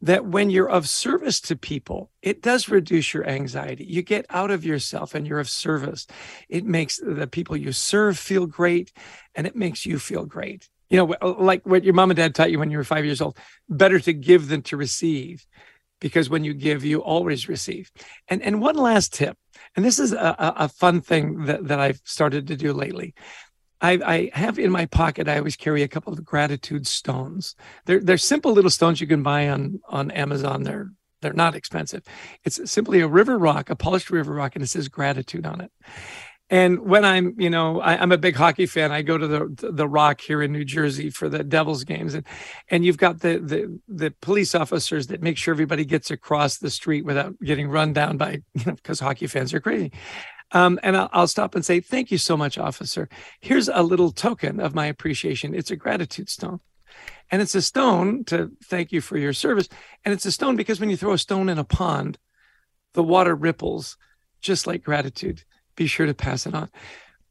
[0.02, 3.86] That when you're of service to people, it does reduce your anxiety.
[3.86, 6.06] You get out of yourself and you're of service.
[6.50, 8.92] It makes the people you serve feel great
[9.34, 12.34] and it makes you feel great you know, uh, like what your mom and dad
[12.34, 15.46] taught you when you were five years old, better to give than to receive,
[16.00, 17.92] because when you give, you always receive.
[18.30, 19.38] And and one last tip,
[19.76, 23.14] and this is a, a fun thing that, that I've started to do lately.
[23.82, 27.56] I, I have in my pocket, I always carry a couple of gratitude stones.
[27.86, 30.64] They're they're simple little stones you can buy on on Amazon.
[30.64, 32.04] They're they're not expensive.
[32.46, 35.72] It's simply a river rock, a polished river rock, and it says gratitude on it.
[36.50, 38.92] And when I'm, you know, I, am a big hockey fan.
[38.92, 42.26] I go to the the Rock here in New Jersey for the Devils games, and
[42.70, 46.70] and you've got the the the police officers that make sure everybody gets across the
[46.70, 49.92] street without getting run down by, you know, because hockey fans are crazy.
[50.52, 53.10] Um, and I'll, I'll stop and say, "Thank you so much, officer.
[53.40, 55.56] Here's a little token of my appreciation.
[55.56, 56.60] It's a gratitude stone."
[57.32, 59.68] And it's a stone to thank you for your service.
[60.06, 62.20] And it's a stone because when you throw a stone in a pond,
[62.94, 63.98] the water ripples
[64.42, 65.44] just like gratitude
[65.76, 66.70] be sure to pass it on.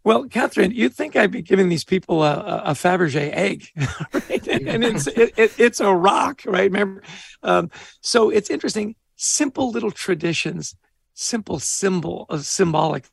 [0.04, 3.68] Well, Catherine, you'd think I'd be giving these people a, a Fabergé egg,
[4.12, 4.46] right?
[4.48, 6.70] and it's it, it, it's a rock, right?
[6.70, 7.02] Remember,
[7.42, 7.70] um,
[8.02, 8.96] so it's interesting.
[9.16, 10.76] Simple little traditions,
[11.14, 13.06] simple symbol, uh, symbolic.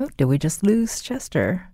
[0.00, 1.71] Oh, did we just lose Chester?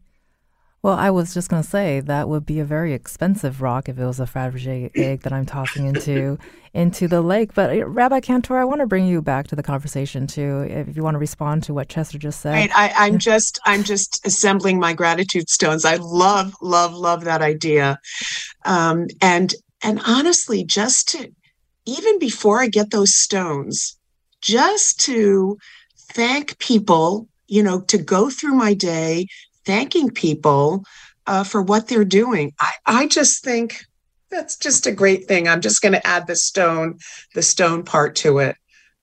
[0.81, 3.99] Well, I was just going to say that would be a very expensive rock if
[3.99, 6.39] it was a Fabergé egg that I'm tossing into
[6.75, 7.53] into the lake.
[7.53, 10.61] But uh, Rabbi Cantor, I want to bring you back to the conversation too.
[10.69, 12.71] If you want to respond to what Chester just said, right?
[12.75, 15.85] I, am just I'm just assembling my gratitude stones.
[15.85, 17.99] I love love love that idea,
[18.65, 21.29] um, and and honestly, just to
[21.87, 23.99] even before I get those stones,
[24.41, 25.59] just to
[25.97, 29.27] thank people you know, to go through my day,
[29.69, 30.83] thanking people
[31.27, 32.55] uh, for what they're doing.
[32.59, 33.85] I, I just think
[34.31, 35.47] that's just a great thing.
[35.47, 36.99] I'm just going to add the stone,
[37.35, 38.57] the stone part to it.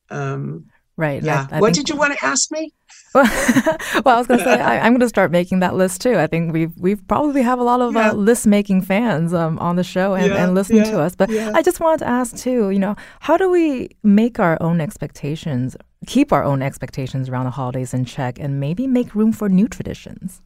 [0.10, 0.66] Um,
[0.98, 1.22] right.
[1.22, 1.46] Yeah.
[1.52, 2.74] I, I what did you want to ask me?
[3.14, 6.18] well, I was going to say I, am going to start making that list too.
[6.18, 8.10] I think we've we've probably have a lot of uh, yeah.
[8.10, 11.16] uh, list making fans um, on the show and, yeah, and listening yeah, to us.
[11.16, 12.72] But I just wanted to ask too.
[12.72, 17.52] You know, how do we make our own expectations, keep our own expectations around the
[17.52, 20.42] holidays in check, and maybe make room for new traditions?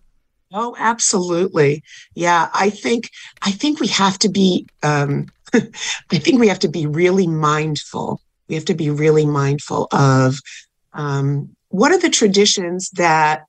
[0.52, 1.84] Oh, absolutely.
[2.16, 3.10] Yeah, I think
[3.44, 8.22] I think we have to be um, I think we have to be really mindful.
[8.48, 10.36] We have to be really mindful of
[10.94, 13.44] um, what are the traditions that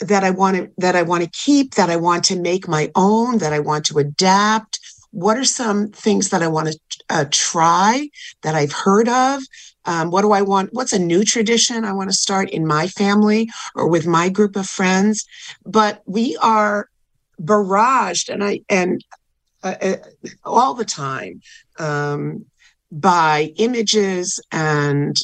[0.00, 2.90] that I want to that I want to keep, that I want to make my
[2.96, 4.80] own, that I want to adapt.
[5.12, 6.78] What are some things that I want to
[7.10, 8.08] uh, try
[8.42, 9.42] that I've heard of?
[9.86, 10.70] Um, what do I want?
[10.72, 14.56] What's a new tradition I want to start in my family or with my group
[14.56, 15.24] of friends?
[15.64, 16.88] But we are
[17.40, 19.02] barraged, and I and
[19.62, 19.96] uh, uh,
[20.44, 21.40] all the time
[21.78, 22.44] um,
[22.90, 25.16] by images and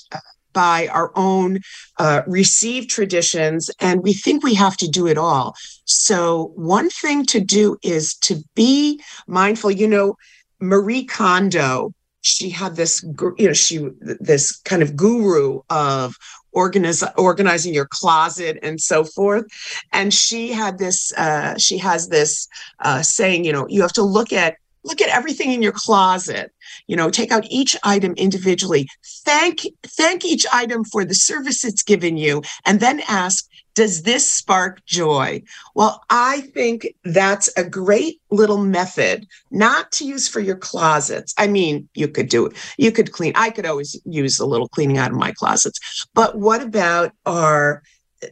[0.52, 1.60] by our own
[1.98, 5.54] uh, received traditions, and we think we have to do it all.
[5.84, 9.70] So, one thing to do is to be mindful.
[9.70, 10.14] You know,
[10.58, 11.92] Marie Kondo,
[12.26, 13.04] she had this,
[13.38, 16.16] you know, she this kind of guru of
[16.52, 19.44] organize, organizing your closet and so forth.
[19.92, 22.48] And she had this, uh, she has this
[22.80, 26.52] uh, saying, you know, you have to look at look at everything in your closet
[26.86, 28.88] you know take out each item individually
[29.24, 34.26] thank thank each item for the service it's given you and then ask does this
[34.26, 35.42] spark joy?
[35.74, 41.34] Well, I think that's a great little method not to use for your closets.
[41.36, 42.56] I mean, you could do it.
[42.78, 43.32] You could clean.
[43.36, 46.06] I could always use a little cleaning out of my closets.
[46.14, 47.82] But what about our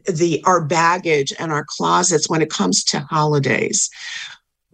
[0.07, 3.91] the our baggage and our closets when it comes to holidays?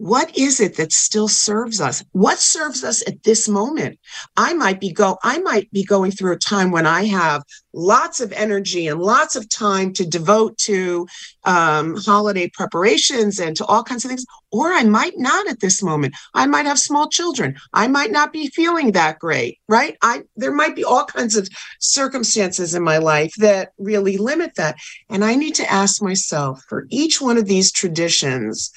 [0.01, 2.03] What is it that still serves us?
[2.11, 3.99] What serves us at this moment?
[4.35, 8.19] I might be go i might be going through a time when i have lots
[8.19, 11.07] of energy and lots of time to devote to
[11.45, 15.83] um, holiday preparations and to all kinds of things or i might not at this
[15.83, 16.15] moment.
[16.33, 17.55] I might have small children.
[17.73, 19.95] I might not be feeling that great right?
[20.01, 21.47] I there might be all kinds of
[21.79, 24.75] circumstances in my life that really limit that.
[25.09, 28.71] And i need to ask myself for each one of these traditions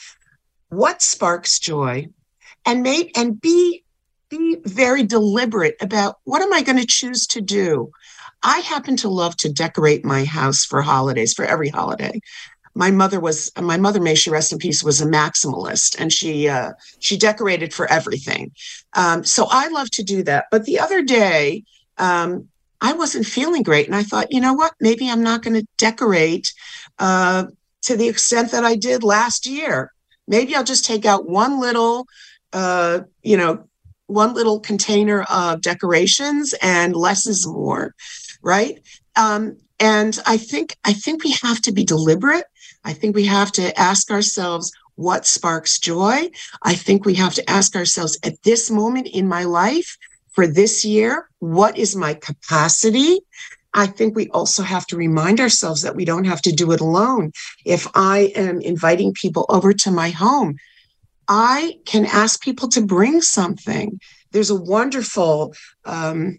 [0.75, 2.09] what sparks joy
[2.67, 3.85] and make and be
[4.31, 7.91] be very deliberate about what am I going to choose to do.
[8.43, 12.21] I happen to love to decorate my house for holidays, for every holiday.
[12.75, 16.49] My mother was my mother, may she rest in peace, was a maximalist, and she
[16.49, 18.51] uh, she decorated for everything.
[18.95, 20.47] Um, so I love to do that.
[20.51, 21.63] But the other day,
[21.99, 22.49] um,
[22.81, 24.73] I wasn't feeling great, and I thought, you know what?
[24.81, 26.53] Maybe I'm not going to decorate
[26.99, 27.45] uh,
[27.83, 29.94] to the extent that I did last year.
[30.27, 32.07] Maybe I'll just take out one little,
[32.53, 33.65] uh, you know,
[34.07, 37.95] one little container of decorations and less is more,
[38.43, 38.81] right?
[39.17, 42.45] Um, and I think I think we have to be deliberate.
[42.85, 46.31] I think we have to ask ourselves what sparks joy.
[46.63, 49.97] I think we have to ask ourselves at this moment in my life
[50.33, 53.21] for this year, what is my capacity
[53.75, 56.81] I think we also have to remind ourselves that we don't have to do it
[56.81, 57.33] alone.
[57.67, 60.57] If I am inviting people over to my home,
[61.29, 63.99] I can ask people to bring something.
[64.31, 66.39] There's a wonderful um,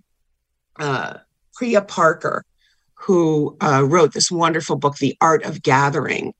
[0.79, 1.15] uh,
[1.55, 2.45] Priya Parker
[2.93, 6.33] who uh, wrote this wonderful book, The Art of Gathering.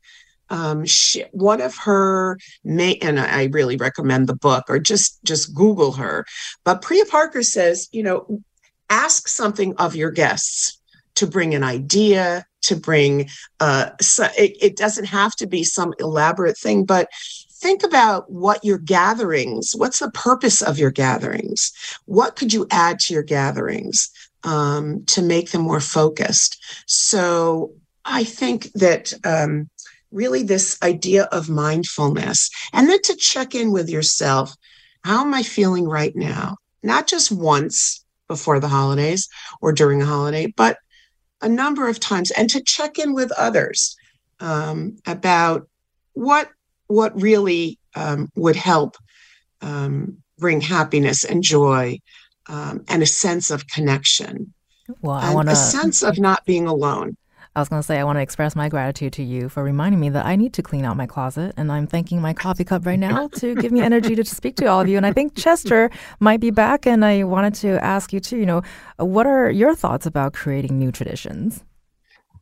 [0.49, 5.55] Um, she, one of her may, and I really recommend the book, or just just
[5.55, 6.25] Google her.
[6.63, 8.41] But Priya Parker says, you know,
[8.89, 10.79] ask something of your guests
[11.15, 15.93] to bring an idea, to bring, uh, so it, it doesn't have to be some
[15.99, 17.09] elaborate thing, but
[17.59, 21.71] think about what your gatherings, what's the purpose of your gatherings?
[22.05, 24.09] What could you add to your gatherings
[24.43, 26.61] um, to make them more focused?
[26.85, 27.73] So
[28.03, 29.69] I think that um,
[30.11, 34.55] really this idea of mindfulness and then to check in with yourself.
[35.03, 36.57] How am I feeling right now?
[36.83, 39.27] Not just once before the holidays
[39.61, 40.77] or during a holiday, but
[41.45, 43.95] a number of times and to check in with others
[44.39, 45.67] um, about
[46.13, 46.49] what
[46.87, 48.97] what really um, would help
[49.61, 51.99] um, bring happiness and joy
[52.47, 54.53] um, and a sense of connection.
[55.01, 57.15] Well, I want a sense of not being alone.
[57.55, 60.01] I was going to say, I want to express my gratitude to you for reminding
[60.01, 61.53] me that I need to clean out my closet.
[61.55, 64.65] And I'm thanking my coffee cup right now to give me energy to speak to
[64.65, 64.97] all of you.
[64.97, 65.89] And I think Chester
[66.19, 66.85] might be back.
[66.85, 68.61] And I wanted to ask you, too, you know,
[68.97, 71.63] what are your thoughts about creating new traditions?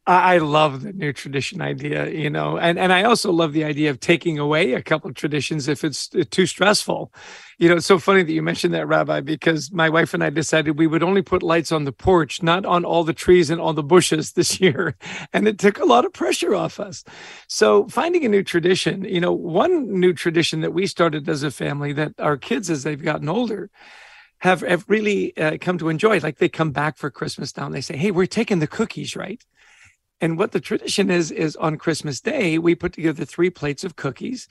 [0.05, 3.89] I love the new tradition idea, you know, and, and I also love the idea
[3.89, 7.13] of taking away a couple of traditions if it's too stressful.
[7.57, 10.29] You know, it's so funny that you mentioned that, Rabbi, because my wife and I
[10.29, 13.61] decided we would only put lights on the porch, not on all the trees and
[13.61, 14.97] all the bushes this year.
[15.31, 17.05] And it took a lot of pressure off us.
[17.47, 21.51] So finding a new tradition, you know, one new tradition that we started as a
[21.51, 23.69] family that our kids, as they've gotten older,
[24.39, 26.19] have, have really uh, come to enjoy.
[26.19, 29.15] Like they come back for Christmas now and they say, Hey, we're taking the cookies,
[29.15, 29.41] right?
[30.21, 33.95] And what the tradition is, is on Christmas Day, we put together three plates of
[33.95, 34.47] cookies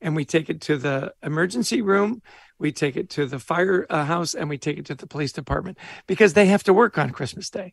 [0.00, 2.20] and we take it to the emergency room,
[2.58, 5.78] we take it to the firehouse, uh, and we take it to the police department
[6.06, 7.72] because they have to work on Christmas Day.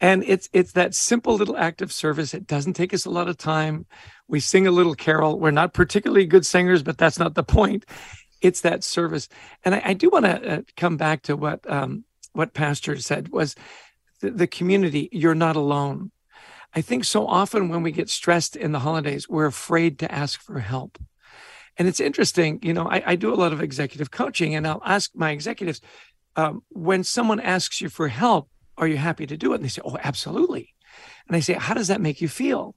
[0.00, 2.34] And it's it's that simple little act of service.
[2.34, 3.86] It doesn't take us a lot of time.
[4.26, 5.38] We sing a little carol.
[5.38, 7.86] We're not particularly good singers, but that's not the point.
[8.42, 9.28] It's that service.
[9.64, 13.28] And I, I do want to uh, come back to what um, what Pastor said
[13.28, 13.54] was
[14.20, 15.08] the, the community.
[15.12, 16.10] You're not alone
[16.74, 20.40] I think so often when we get stressed in the holidays, we're afraid to ask
[20.40, 20.98] for help.
[21.76, 24.82] And it's interesting, you know, I, I do a lot of executive coaching and I'll
[24.84, 25.80] ask my executives
[26.36, 29.56] um, when someone asks you for help, Are you happy to do it?
[29.56, 30.74] And they say, Oh, absolutely.
[31.28, 32.74] And I say, How does that make you feel?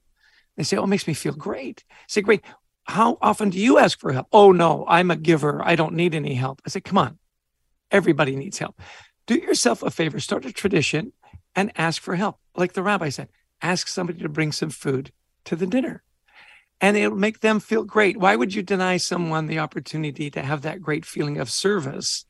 [0.56, 1.84] They say, Oh, it makes me feel great.
[1.90, 2.42] I say, Great.
[2.84, 4.28] How often do you ask for help?
[4.32, 5.60] Oh, no, I'm a giver.
[5.64, 6.62] I don't need any help.
[6.64, 7.18] I say, Come on.
[7.90, 8.80] Everybody needs help.
[9.26, 11.12] Do yourself a favor, start a tradition
[11.54, 12.38] and ask for help.
[12.56, 13.28] Like the rabbi said,
[13.62, 15.12] ask somebody to bring some food
[15.44, 16.02] to the dinner
[16.80, 18.16] and it'll make them feel great.
[18.16, 22.24] Why would you deny someone the opportunity to have that great feeling of service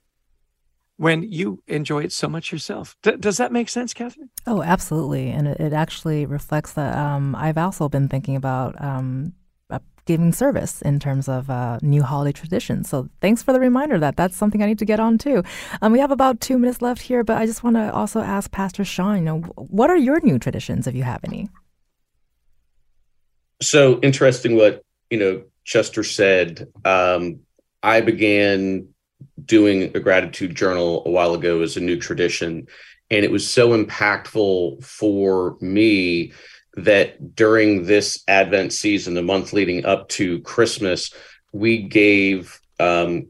[0.97, 2.97] when you enjoy it so much yourself?
[3.03, 4.31] D- does that make sense, Catherine?
[4.47, 5.31] Oh, absolutely.
[5.31, 9.35] And it, actually reflects that um, I've also been thinking about um,
[10.09, 12.89] giving service in terms of uh, new holiday traditions.
[12.89, 15.45] So thanks for the reminder that that's something I need to get on too.
[15.83, 18.51] Um, we have about two minutes left here, but I just want to also ask
[18.51, 21.49] Pastor Sean, you know, what are your new traditions if you have any?
[23.61, 27.41] so interesting what you know chester said um,
[27.83, 28.89] i began
[29.45, 32.67] doing a gratitude journal a while ago as a new tradition
[33.11, 36.33] and it was so impactful for me
[36.85, 41.13] that during this advent season the month leading up to christmas
[41.53, 43.27] we gave um,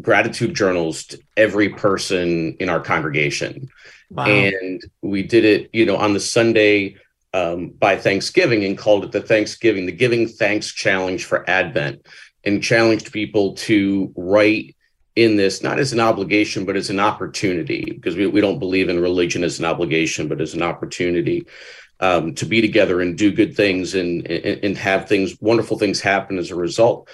[0.00, 3.68] gratitude journals to every person in our congregation
[4.10, 4.26] wow.
[4.26, 6.96] and we did it you know on the sunday
[7.34, 12.06] um, by Thanksgiving and called it the Thanksgiving, the Giving Thanks Challenge for Advent,
[12.44, 14.76] and challenged people to write
[15.14, 18.88] in this not as an obligation, but as an opportunity, because we, we don't believe
[18.88, 21.46] in religion as an obligation, but as an opportunity
[22.00, 26.00] um, to be together and do good things and, and, and have things, wonderful things
[26.00, 27.08] happen as a result.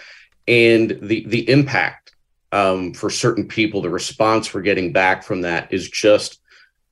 [0.46, 2.14] And the the impact
[2.52, 6.40] um, for certain people, the response we're getting back from that is just,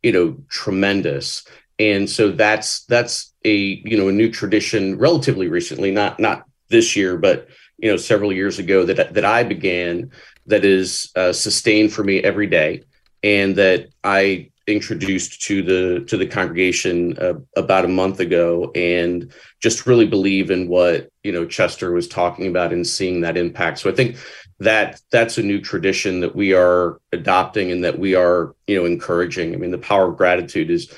[0.03, 1.45] you know, tremendous
[1.79, 6.97] and so that's that's a you know a new tradition relatively recently not not this
[6.97, 10.11] year but you know several years ago that that I began
[10.47, 12.83] that is uh, sustained for me every day
[13.23, 19.33] and that I introduced to the to the congregation uh, about a month ago and
[19.61, 23.79] just really believe in what you know Chester was talking about and seeing that impact.
[23.79, 24.17] So I think
[24.59, 28.87] that that's a new tradition that we are adopting and that we are you know
[28.87, 29.55] encouraging.
[29.55, 30.93] I mean the power of gratitude is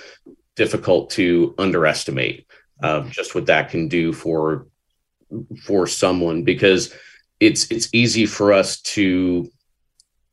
[0.57, 2.47] difficult to underestimate
[2.83, 4.66] uh, just what that can do for
[5.62, 6.95] for someone because
[7.39, 9.51] it's it's easy for us to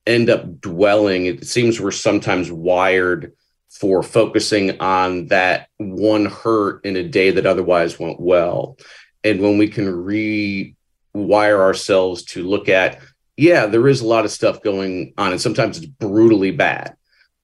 [0.08, 3.34] end up dwelling it seems we're sometimes wired
[3.70, 8.78] for focusing on that one hurt in a day that otherwise went well.
[9.24, 13.02] And when we can rewire ourselves to look at
[13.38, 16.96] yeah there is a lot of stuff going on and sometimes it's brutally bad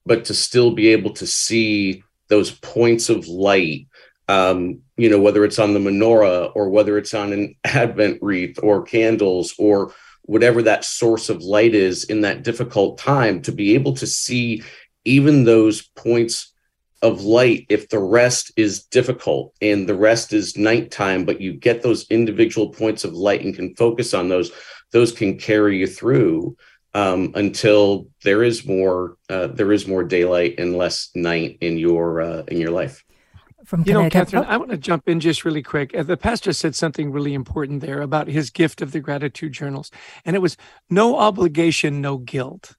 [0.06, 3.86] but to still be able to see those points of light
[4.28, 8.58] um, you know whether it's on the menorah or whether it's on an advent wreath
[8.62, 9.92] or candles or
[10.22, 14.62] whatever that source of light is in that difficult time to be able to see
[15.04, 16.52] even those points
[17.02, 21.82] of light if the rest is difficult and the rest is nighttime but you get
[21.82, 24.52] those individual points of light and can focus on those
[24.92, 26.56] those can carry you through
[26.94, 32.20] um, until there is more uh, there is more daylight and less night in your
[32.20, 33.04] uh, in your life.
[33.64, 35.94] From you know, Catherine, I want to jump in just really quick.
[35.94, 39.90] Uh, the pastor said something really important there about his gift of the gratitude journals,
[40.24, 40.56] and it was
[40.90, 42.74] no obligation, no guilt.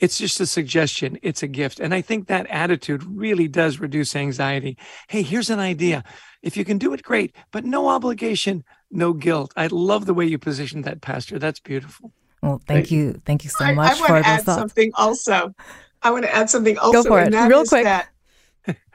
[0.00, 1.18] It's just a suggestion.
[1.22, 1.78] It's a gift.
[1.78, 4.78] And I think that attitude really does reduce anxiety.
[5.08, 6.04] Hey, here's an idea.
[6.42, 9.52] If you can do it, great, but no obligation, no guilt.
[9.56, 11.38] I love the way you positioned that, Pastor.
[11.38, 12.12] That's beautiful.
[12.42, 13.20] Well, thank, thank you.
[13.26, 14.58] Thank you so I, much I for those add thoughts.
[14.58, 15.54] something also.
[16.02, 17.02] I want to add something also.
[17.02, 17.84] Go for it, real quick.
[17.84, 18.08] That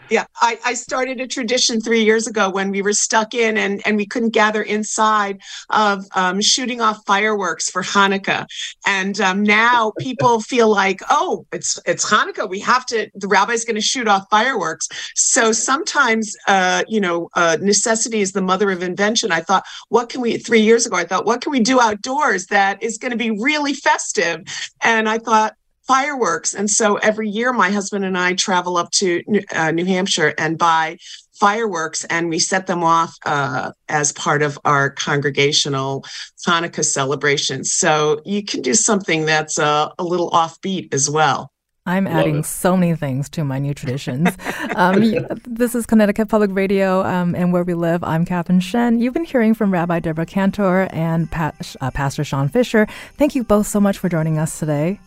[0.09, 3.81] yeah, I, I, started a tradition three years ago when we were stuck in and,
[3.85, 8.45] and we couldn't gather inside of um, shooting off fireworks for Hanukkah.
[8.85, 12.49] And um, now people feel like, oh, it's it's Hanukkah.
[12.49, 13.09] We have to.
[13.15, 14.87] The rabbi's going to shoot off fireworks.
[15.15, 19.31] So sometimes, uh, you know, uh, necessity is the mother of invention.
[19.31, 20.37] I thought, what can we?
[20.37, 23.31] Three years ago, I thought, what can we do outdoors that is going to be
[23.31, 24.41] really festive?
[24.81, 25.55] And I thought,
[25.87, 26.53] fireworks.
[26.53, 29.21] And so every year, my husband and I travel up to
[29.53, 30.97] uh, New Hampshire and buy
[31.33, 36.05] fireworks and we set them off uh, as part of our congregational
[36.47, 37.63] Hanukkah celebration.
[37.63, 41.51] So you can do something that's uh, a little offbeat as well.
[41.87, 42.45] I'm Love adding it.
[42.45, 44.29] so many things to my new traditions.
[44.75, 45.03] um,
[45.45, 48.03] this is Connecticut Public Radio um, and Where We Live.
[48.03, 48.99] I'm Catherine Shen.
[48.99, 52.87] You've been hearing from Rabbi Deborah Cantor and Pat, uh, Pastor Sean Fisher.
[53.17, 54.99] Thank you both so much for joining us today.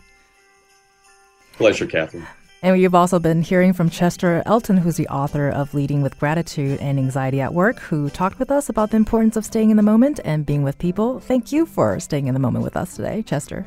[1.59, 2.25] Pleasure, Catherine.
[2.61, 6.79] And you've also been hearing from Chester Elton, who's the author of Leading with Gratitude
[6.79, 9.83] and Anxiety at Work, who talked with us about the importance of staying in the
[9.83, 11.19] moment and being with people.
[11.19, 13.65] Thank you for staying in the moment with us today, Chester.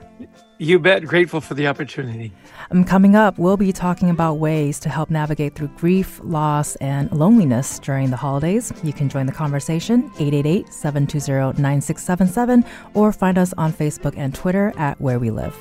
[0.58, 1.04] You bet.
[1.04, 2.32] Grateful for the opportunity.
[2.70, 7.12] Um, coming up, we'll be talking about ways to help navigate through grief, loss, and
[7.12, 8.72] loneliness during the holidays.
[8.82, 12.64] You can join the conversation 888 720 9677
[12.94, 15.56] or find us on Facebook and Twitter at Where We Live.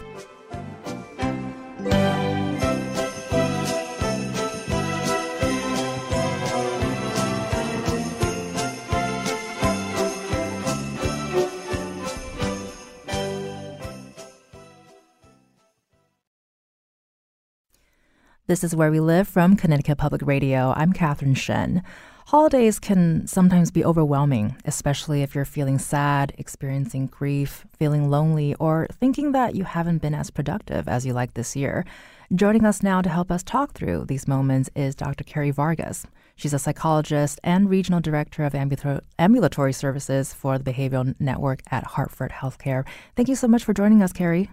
[18.47, 20.73] This is Where We Live from Connecticut Public Radio.
[20.75, 21.83] I'm Catherine Shen.
[22.25, 28.87] Holidays can sometimes be overwhelming, especially if you're feeling sad, experiencing grief, feeling lonely, or
[28.99, 31.85] thinking that you haven't been as productive as you like this year.
[32.33, 35.23] Joining us now to help us talk through these moments is Dr.
[35.23, 36.05] Carrie Vargas.
[36.35, 42.31] She's a psychologist and regional director of ambulatory services for the Behavioral Network at Hartford
[42.31, 42.87] Healthcare.
[43.15, 44.49] Thank you so much for joining us, Carrie.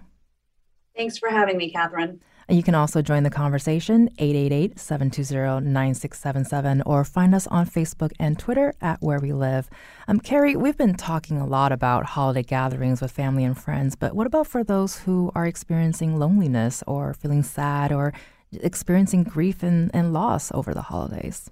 [0.95, 2.21] Thanks for having me, Catherine.
[2.49, 8.99] You can also join the conversation 888-720-9677 or find us on Facebook and Twitter at
[9.03, 9.69] Where We Live.
[10.07, 14.15] Um, Carrie, we've been talking a lot about holiday gatherings with family and friends, but
[14.15, 18.15] what about for those who are experiencing loneliness or feeling sad or
[18.51, 21.51] experiencing grief and, and loss over the holidays?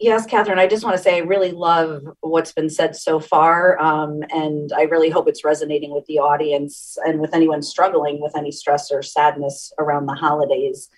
[0.00, 3.76] Yes, Catherine, I just want to say I really love what's been said so far.
[3.80, 8.36] Um, and I really hope it's resonating with the audience and with anyone struggling with
[8.36, 10.88] any stress or sadness around the holidays.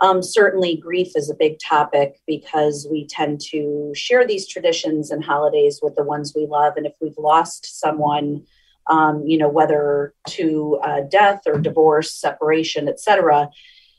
[0.00, 5.24] Um, certainly, grief is a big topic because we tend to share these traditions and
[5.24, 6.74] holidays with the ones we love.
[6.76, 8.44] And if we've lost someone,
[8.90, 13.48] um, you know, whether to uh, death or divorce, separation, etc.,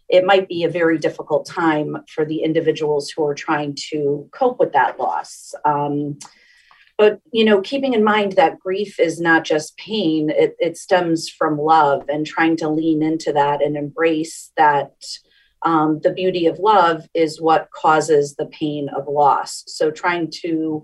[0.10, 4.60] it might be a very difficult time for the individuals who are trying to cope
[4.60, 5.54] with that loss.
[5.66, 6.20] Um,
[6.98, 11.30] but you know, keeping in mind that grief is not just pain; it, it stems
[11.30, 14.92] from love, and trying to lean into that and embrace that.
[15.62, 19.64] Um, the beauty of love is what causes the pain of loss.
[19.66, 20.84] So, trying to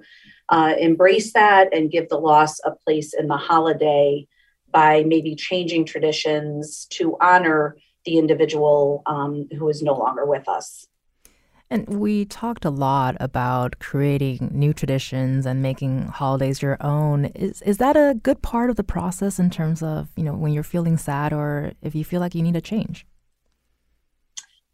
[0.50, 4.28] uh, embrace that and give the loss a place in the holiday
[4.72, 10.88] by maybe changing traditions to honor the individual um, who is no longer with us.
[11.72, 17.26] And we talked a lot about creating new traditions and making holidays your own.
[17.28, 20.52] Is is that a good part of the process in terms of you know when
[20.52, 23.06] you're feeling sad or if you feel like you need a change?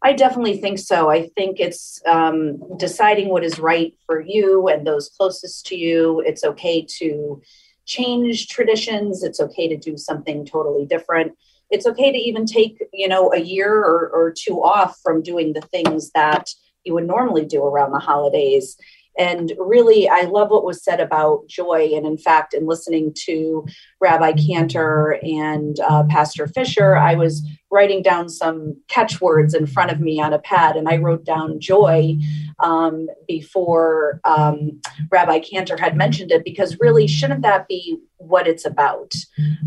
[0.02, 1.08] I definitely think so.
[1.08, 6.20] I think it's um, deciding what is right for you and those closest to you.
[6.26, 7.40] It's okay to
[7.84, 9.22] change traditions.
[9.22, 11.32] It's okay to do something totally different
[11.70, 15.52] it's okay to even take you know a year or, or two off from doing
[15.52, 16.48] the things that
[16.84, 18.76] you would normally do around the holidays
[19.18, 21.90] and really, I love what was said about joy.
[21.94, 23.66] And in fact, in listening to
[24.00, 30.00] Rabbi Cantor and uh, Pastor Fisher, I was writing down some catchwords in front of
[30.00, 32.16] me on a pad, and I wrote down joy
[32.60, 38.64] um, before um, Rabbi Cantor had mentioned it, because really, shouldn't that be what it's
[38.64, 39.12] about?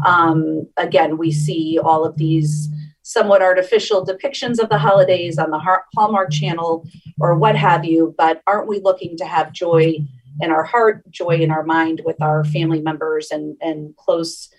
[0.05, 2.69] Um, again, we see all of these
[3.11, 5.59] somewhat artificial depictions of the holidays on the
[5.95, 6.87] Hallmark Channel
[7.19, 9.97] or what have you, but aren't we looking to have joy
[10.39, 14.49] in our heart, joy in our mind with our family members and, and close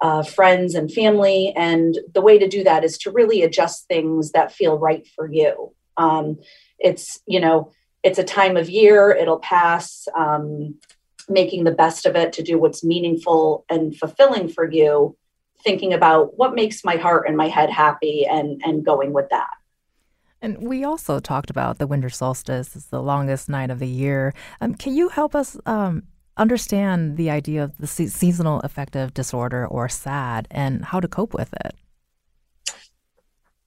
[0.00, 1.52] uh, friends and family?
[1.54, 5.30] And the way to do that is to really adjust things that feel right for
[5.30, 5.74] you.
[5.96, 6.38] Um,
[6.78, 7.72] it's, you know,
[8.02, 10.08] it's a time of year, it'll pass.
[10.16, 10.76] Um,
[11.28, 15.16] making the best of it to do what's meaningful and fulfilling for you
[15.64, 19.50] thinking about what makes my heart and my head happy and and going with that.
[20.42, 24.32] And we also talked about the winter solstice is the longest night of the year.
[24.60, 26.04] Um, can you help us um,
[26.36, 31.34] understand the idea of the se- seasonal affective disorder or SAD and how to cope
[31.34, 31.74] with it?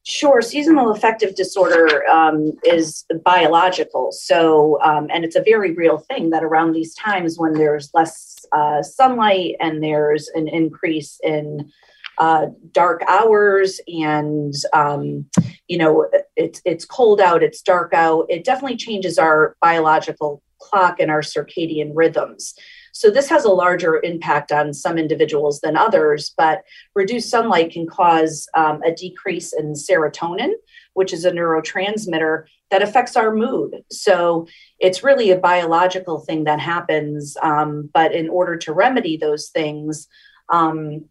[0.06, 0.42] Sure.
[0.42, 4.12] Seasonal affective disorder um, is biological.
[4.12, 8.33] So, um, and it's a very real thing that around these times when there's less
[8.52, 11.72] uh, sunlight and there's an increase in
[12.20, 15.26] uh, dark hours and um,
[15.68, 18.26] you know it's it's cold out it's dark out.
[18.30, 22.54] It definitely changes our biological clock and our circadian rhythms.
[22.94, 26.62] So this has a larger impact on some individuals than others but
[26.96, 30.54] reduced sunlight can cause um, a decrease in serotonin
[30.94, 33.84] which is a neurotransmitter that affects our mood.
[33.92, 34.48] So
[34.80, 40.08] it's really a biological thing that happens um, but in order to remedy those things
[40.52, 41.06] um,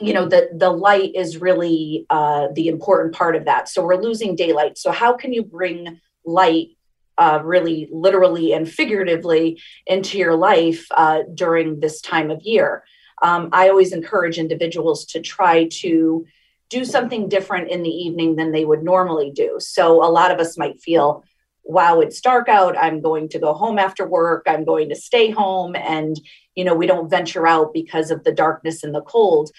[0.00, 3.68] you know the the light is really uh, the important part of that.
[3.68, 4.78] So we're losing daylight.
[4.78, 6.76] So how can you bring light
[7.16, 12.84] uh, really literally and figuratively into your life uh, during this time of year?
[13.22, 16.26] Um, i always encourage individuals to try to
[16.70, 19.56] do something different in the evening than they would normally do.
[19.58, 21.24] So a lot of us might feel
[21.66, 22.76] wow it's dark out.
[22.76, 24.44] I'm going to go home after work.
[24.46, 25.74] I'm going to stay home.
[25.74, 26.20] And
[26.54, 29.50] you know we don't venture out because of the darkness and the cold.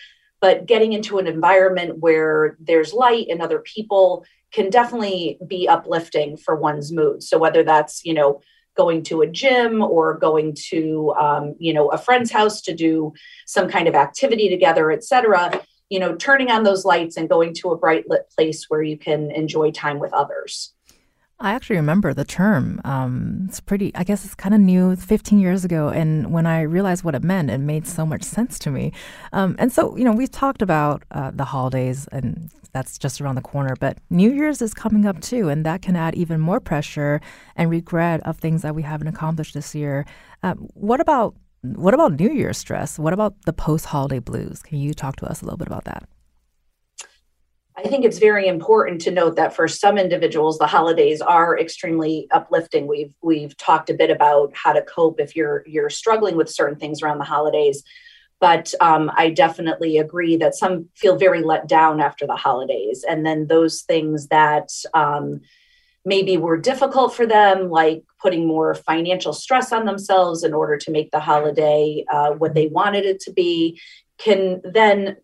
[0.41, 6.37] But getting into an environment where there's light and other people can definitely be uplifting
[6.37, 7.23] for one's mood.
[7.23, 8.41] So whether that's you know
[8.75, 13.13] going to a gym or going to um, you know a friend's house to do
[13.45, 17.71] some kind of activity together etc you know turning on those lights and going to
[17.71, 20.73] a bright lit place where you can enjoy time with others
[21.38, 22.79] I actually remember the term.
[22.86, 25.89] Um, it's pretty, I guess it's kind of new, 15 years ago.
[25.89, 28.93] And when I realized what it meant, it made so much sense to me.
[29.33, 33.36] Um, and so, you know, we've talked about uh, the holidays, and that's just around
[33.36, 35.49] the corner, but New Year's is coming up too.
[35.49, 37.19] And that can add even more pressure
[37.57, 40.05] and regret of things that we haven't accomplished this year.
[40.41, 41.36] Um, what about
[41.76, 42.99] what about New Year's stress?
[42.99, 44.61] What about the post holiday blues?
[44.61, 46.07] Can you talk to us a little bit about that?
[47.78, 52.28] I think it's very important to note that for some individuals, the holidays are extremely
[52.32, 52.88] uplifting.
[52.88, 56.80] We've we've talked a bit about how to cope if you're you're struggling with certain
[56.80, 57.84] things around the holidays,
[58.39, 63.26] but um, I definitely agree that some feel very let down after the holidays, and
[63.26, 65.41] then those things that um,
[66.05, 70.91] maybe were difficult for them, like putting more financial stress on themselves in order to
[70.91, 73.79] make the holiday uh, what they wanted it to be,
[74.17, 75.17] can then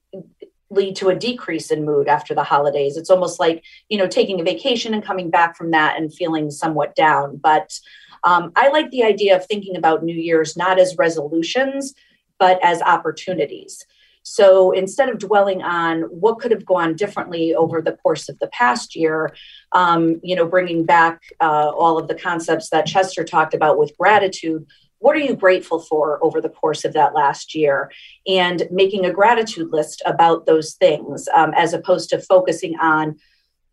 [0.72, 2.98] lead to a decrease in mood after the holidays.
[2.98, 6.50] It's almost like, you know, taking a vacation and coming back from that and feeling
[6.50, 7.38] somewhat down.
[7.38, 7.78] But
[8.24, 11.94] um, I like the idea of thinking about New Year's not as resolutions,
[12.40, 13.86] but as opportunities.
[14.24, 18.48] So instead of dwelling on what could have gone differently over the course of the
[18.48, 19.36] past year,
[19.72, 23.98] um, you know, bringing back uh, all of the concepts that Chester talked about with
[23.98, 24.66] gratitude,
[25.00, 27.92] what are you grateful for over the course of that last year?
[28.28, 33.18] And making a gratitude list about those things um, as opposed to focusing on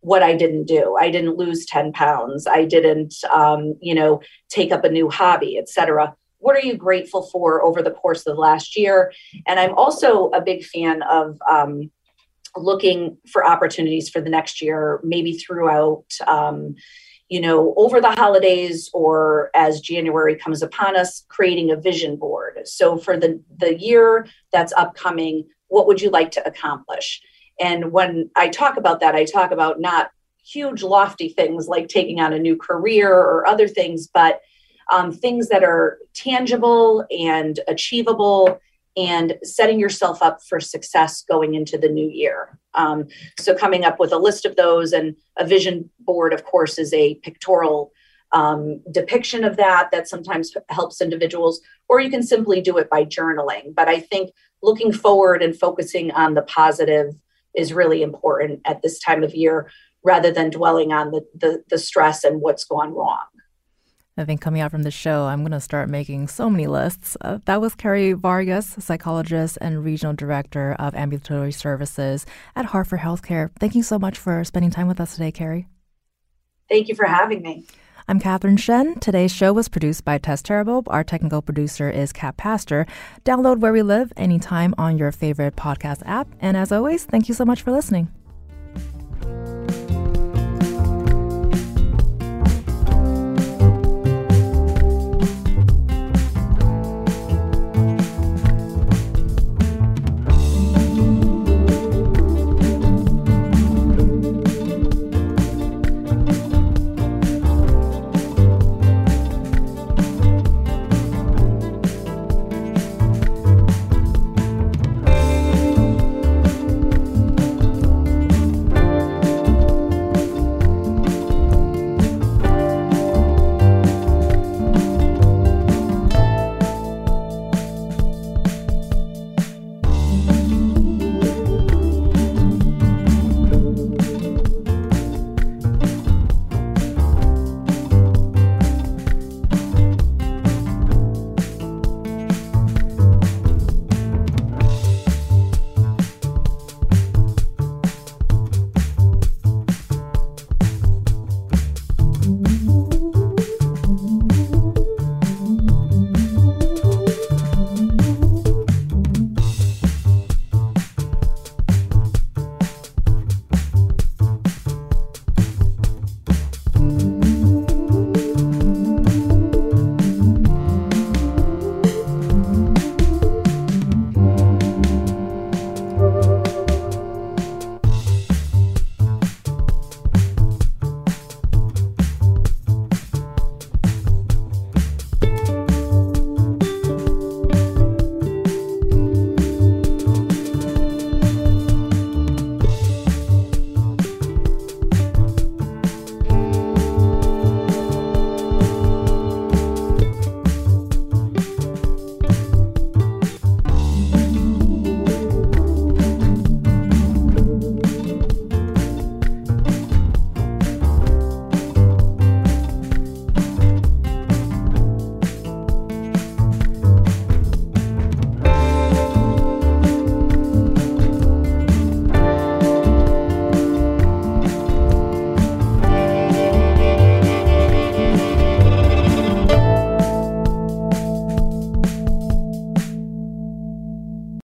[0.00, 0.96] what i didn't do.
[0.98, 2.46] I didn't lose 10 pounds.
[2.46, 7.22] I didn't um, you know take up a new hobby etc what are you grateful
[7.22, 9.12] for over the course of the last year
[9.46, 11.90] and i'm also a big fan of um,
[12.56, 16.74] looking for opportunities for the next year maybe throughout um,
[17.28, 22.60] you know, over the holidays or as January comes upon us, creating a vision board.
[22.64, 27.20] So for the, the year that's upcoming, what would you like to accomplish?
[27.60, 30.10] And when I talk about that, I talk about not
[30.42, 34.40] huge, lofty things like taking on a new career or other things, but
[34.90, 38.60] um, things that are tangible and achievable
[38.96, 42.58] and setting yourself up for success going into the new year.
[42.74, 43.06] Um,
[43.38, 46.92] so, coming up with a list of those and a vision board, of course, is
[46.92, 47.92] a pictorial
[48.32, 53.04] um, depiction of that that sometimes helps individuals, or you can simply do it by
[53.04, 53.74] journaling.
[53.74, 54.32] But I think
[54.62, 57.14] looking forward and focusing on the positive
[57.54, 59.70] is really important at this time of year
[60.04, 63.26] rather than dwelling on the, the, the stress and what's gone wrong.
[64.18, 67.16] I think coming out from the show, I'm going to start making so many lists.
[67.20, 73.50] Uh, that was Carrie Vargas, psychologist and regional director of ambulatory services at Hartford Healthcare.
[73.60, 75.68] Thank you so much for spending time with us today, Carrie.
[76.68, 77.64] Thank you for having me.
[78.08, 78.98] I'm Catherine Shen.
[78.98, 80.82] Today's show was produced by Tess Terrible.
[80.88, 82.86] Our technical producer is Kat Pastor.
[83.24, 86.26] Download Where We Live anytime on your favorite podcast app.
[86.40, 88.08] And as always, thank you so much for listening.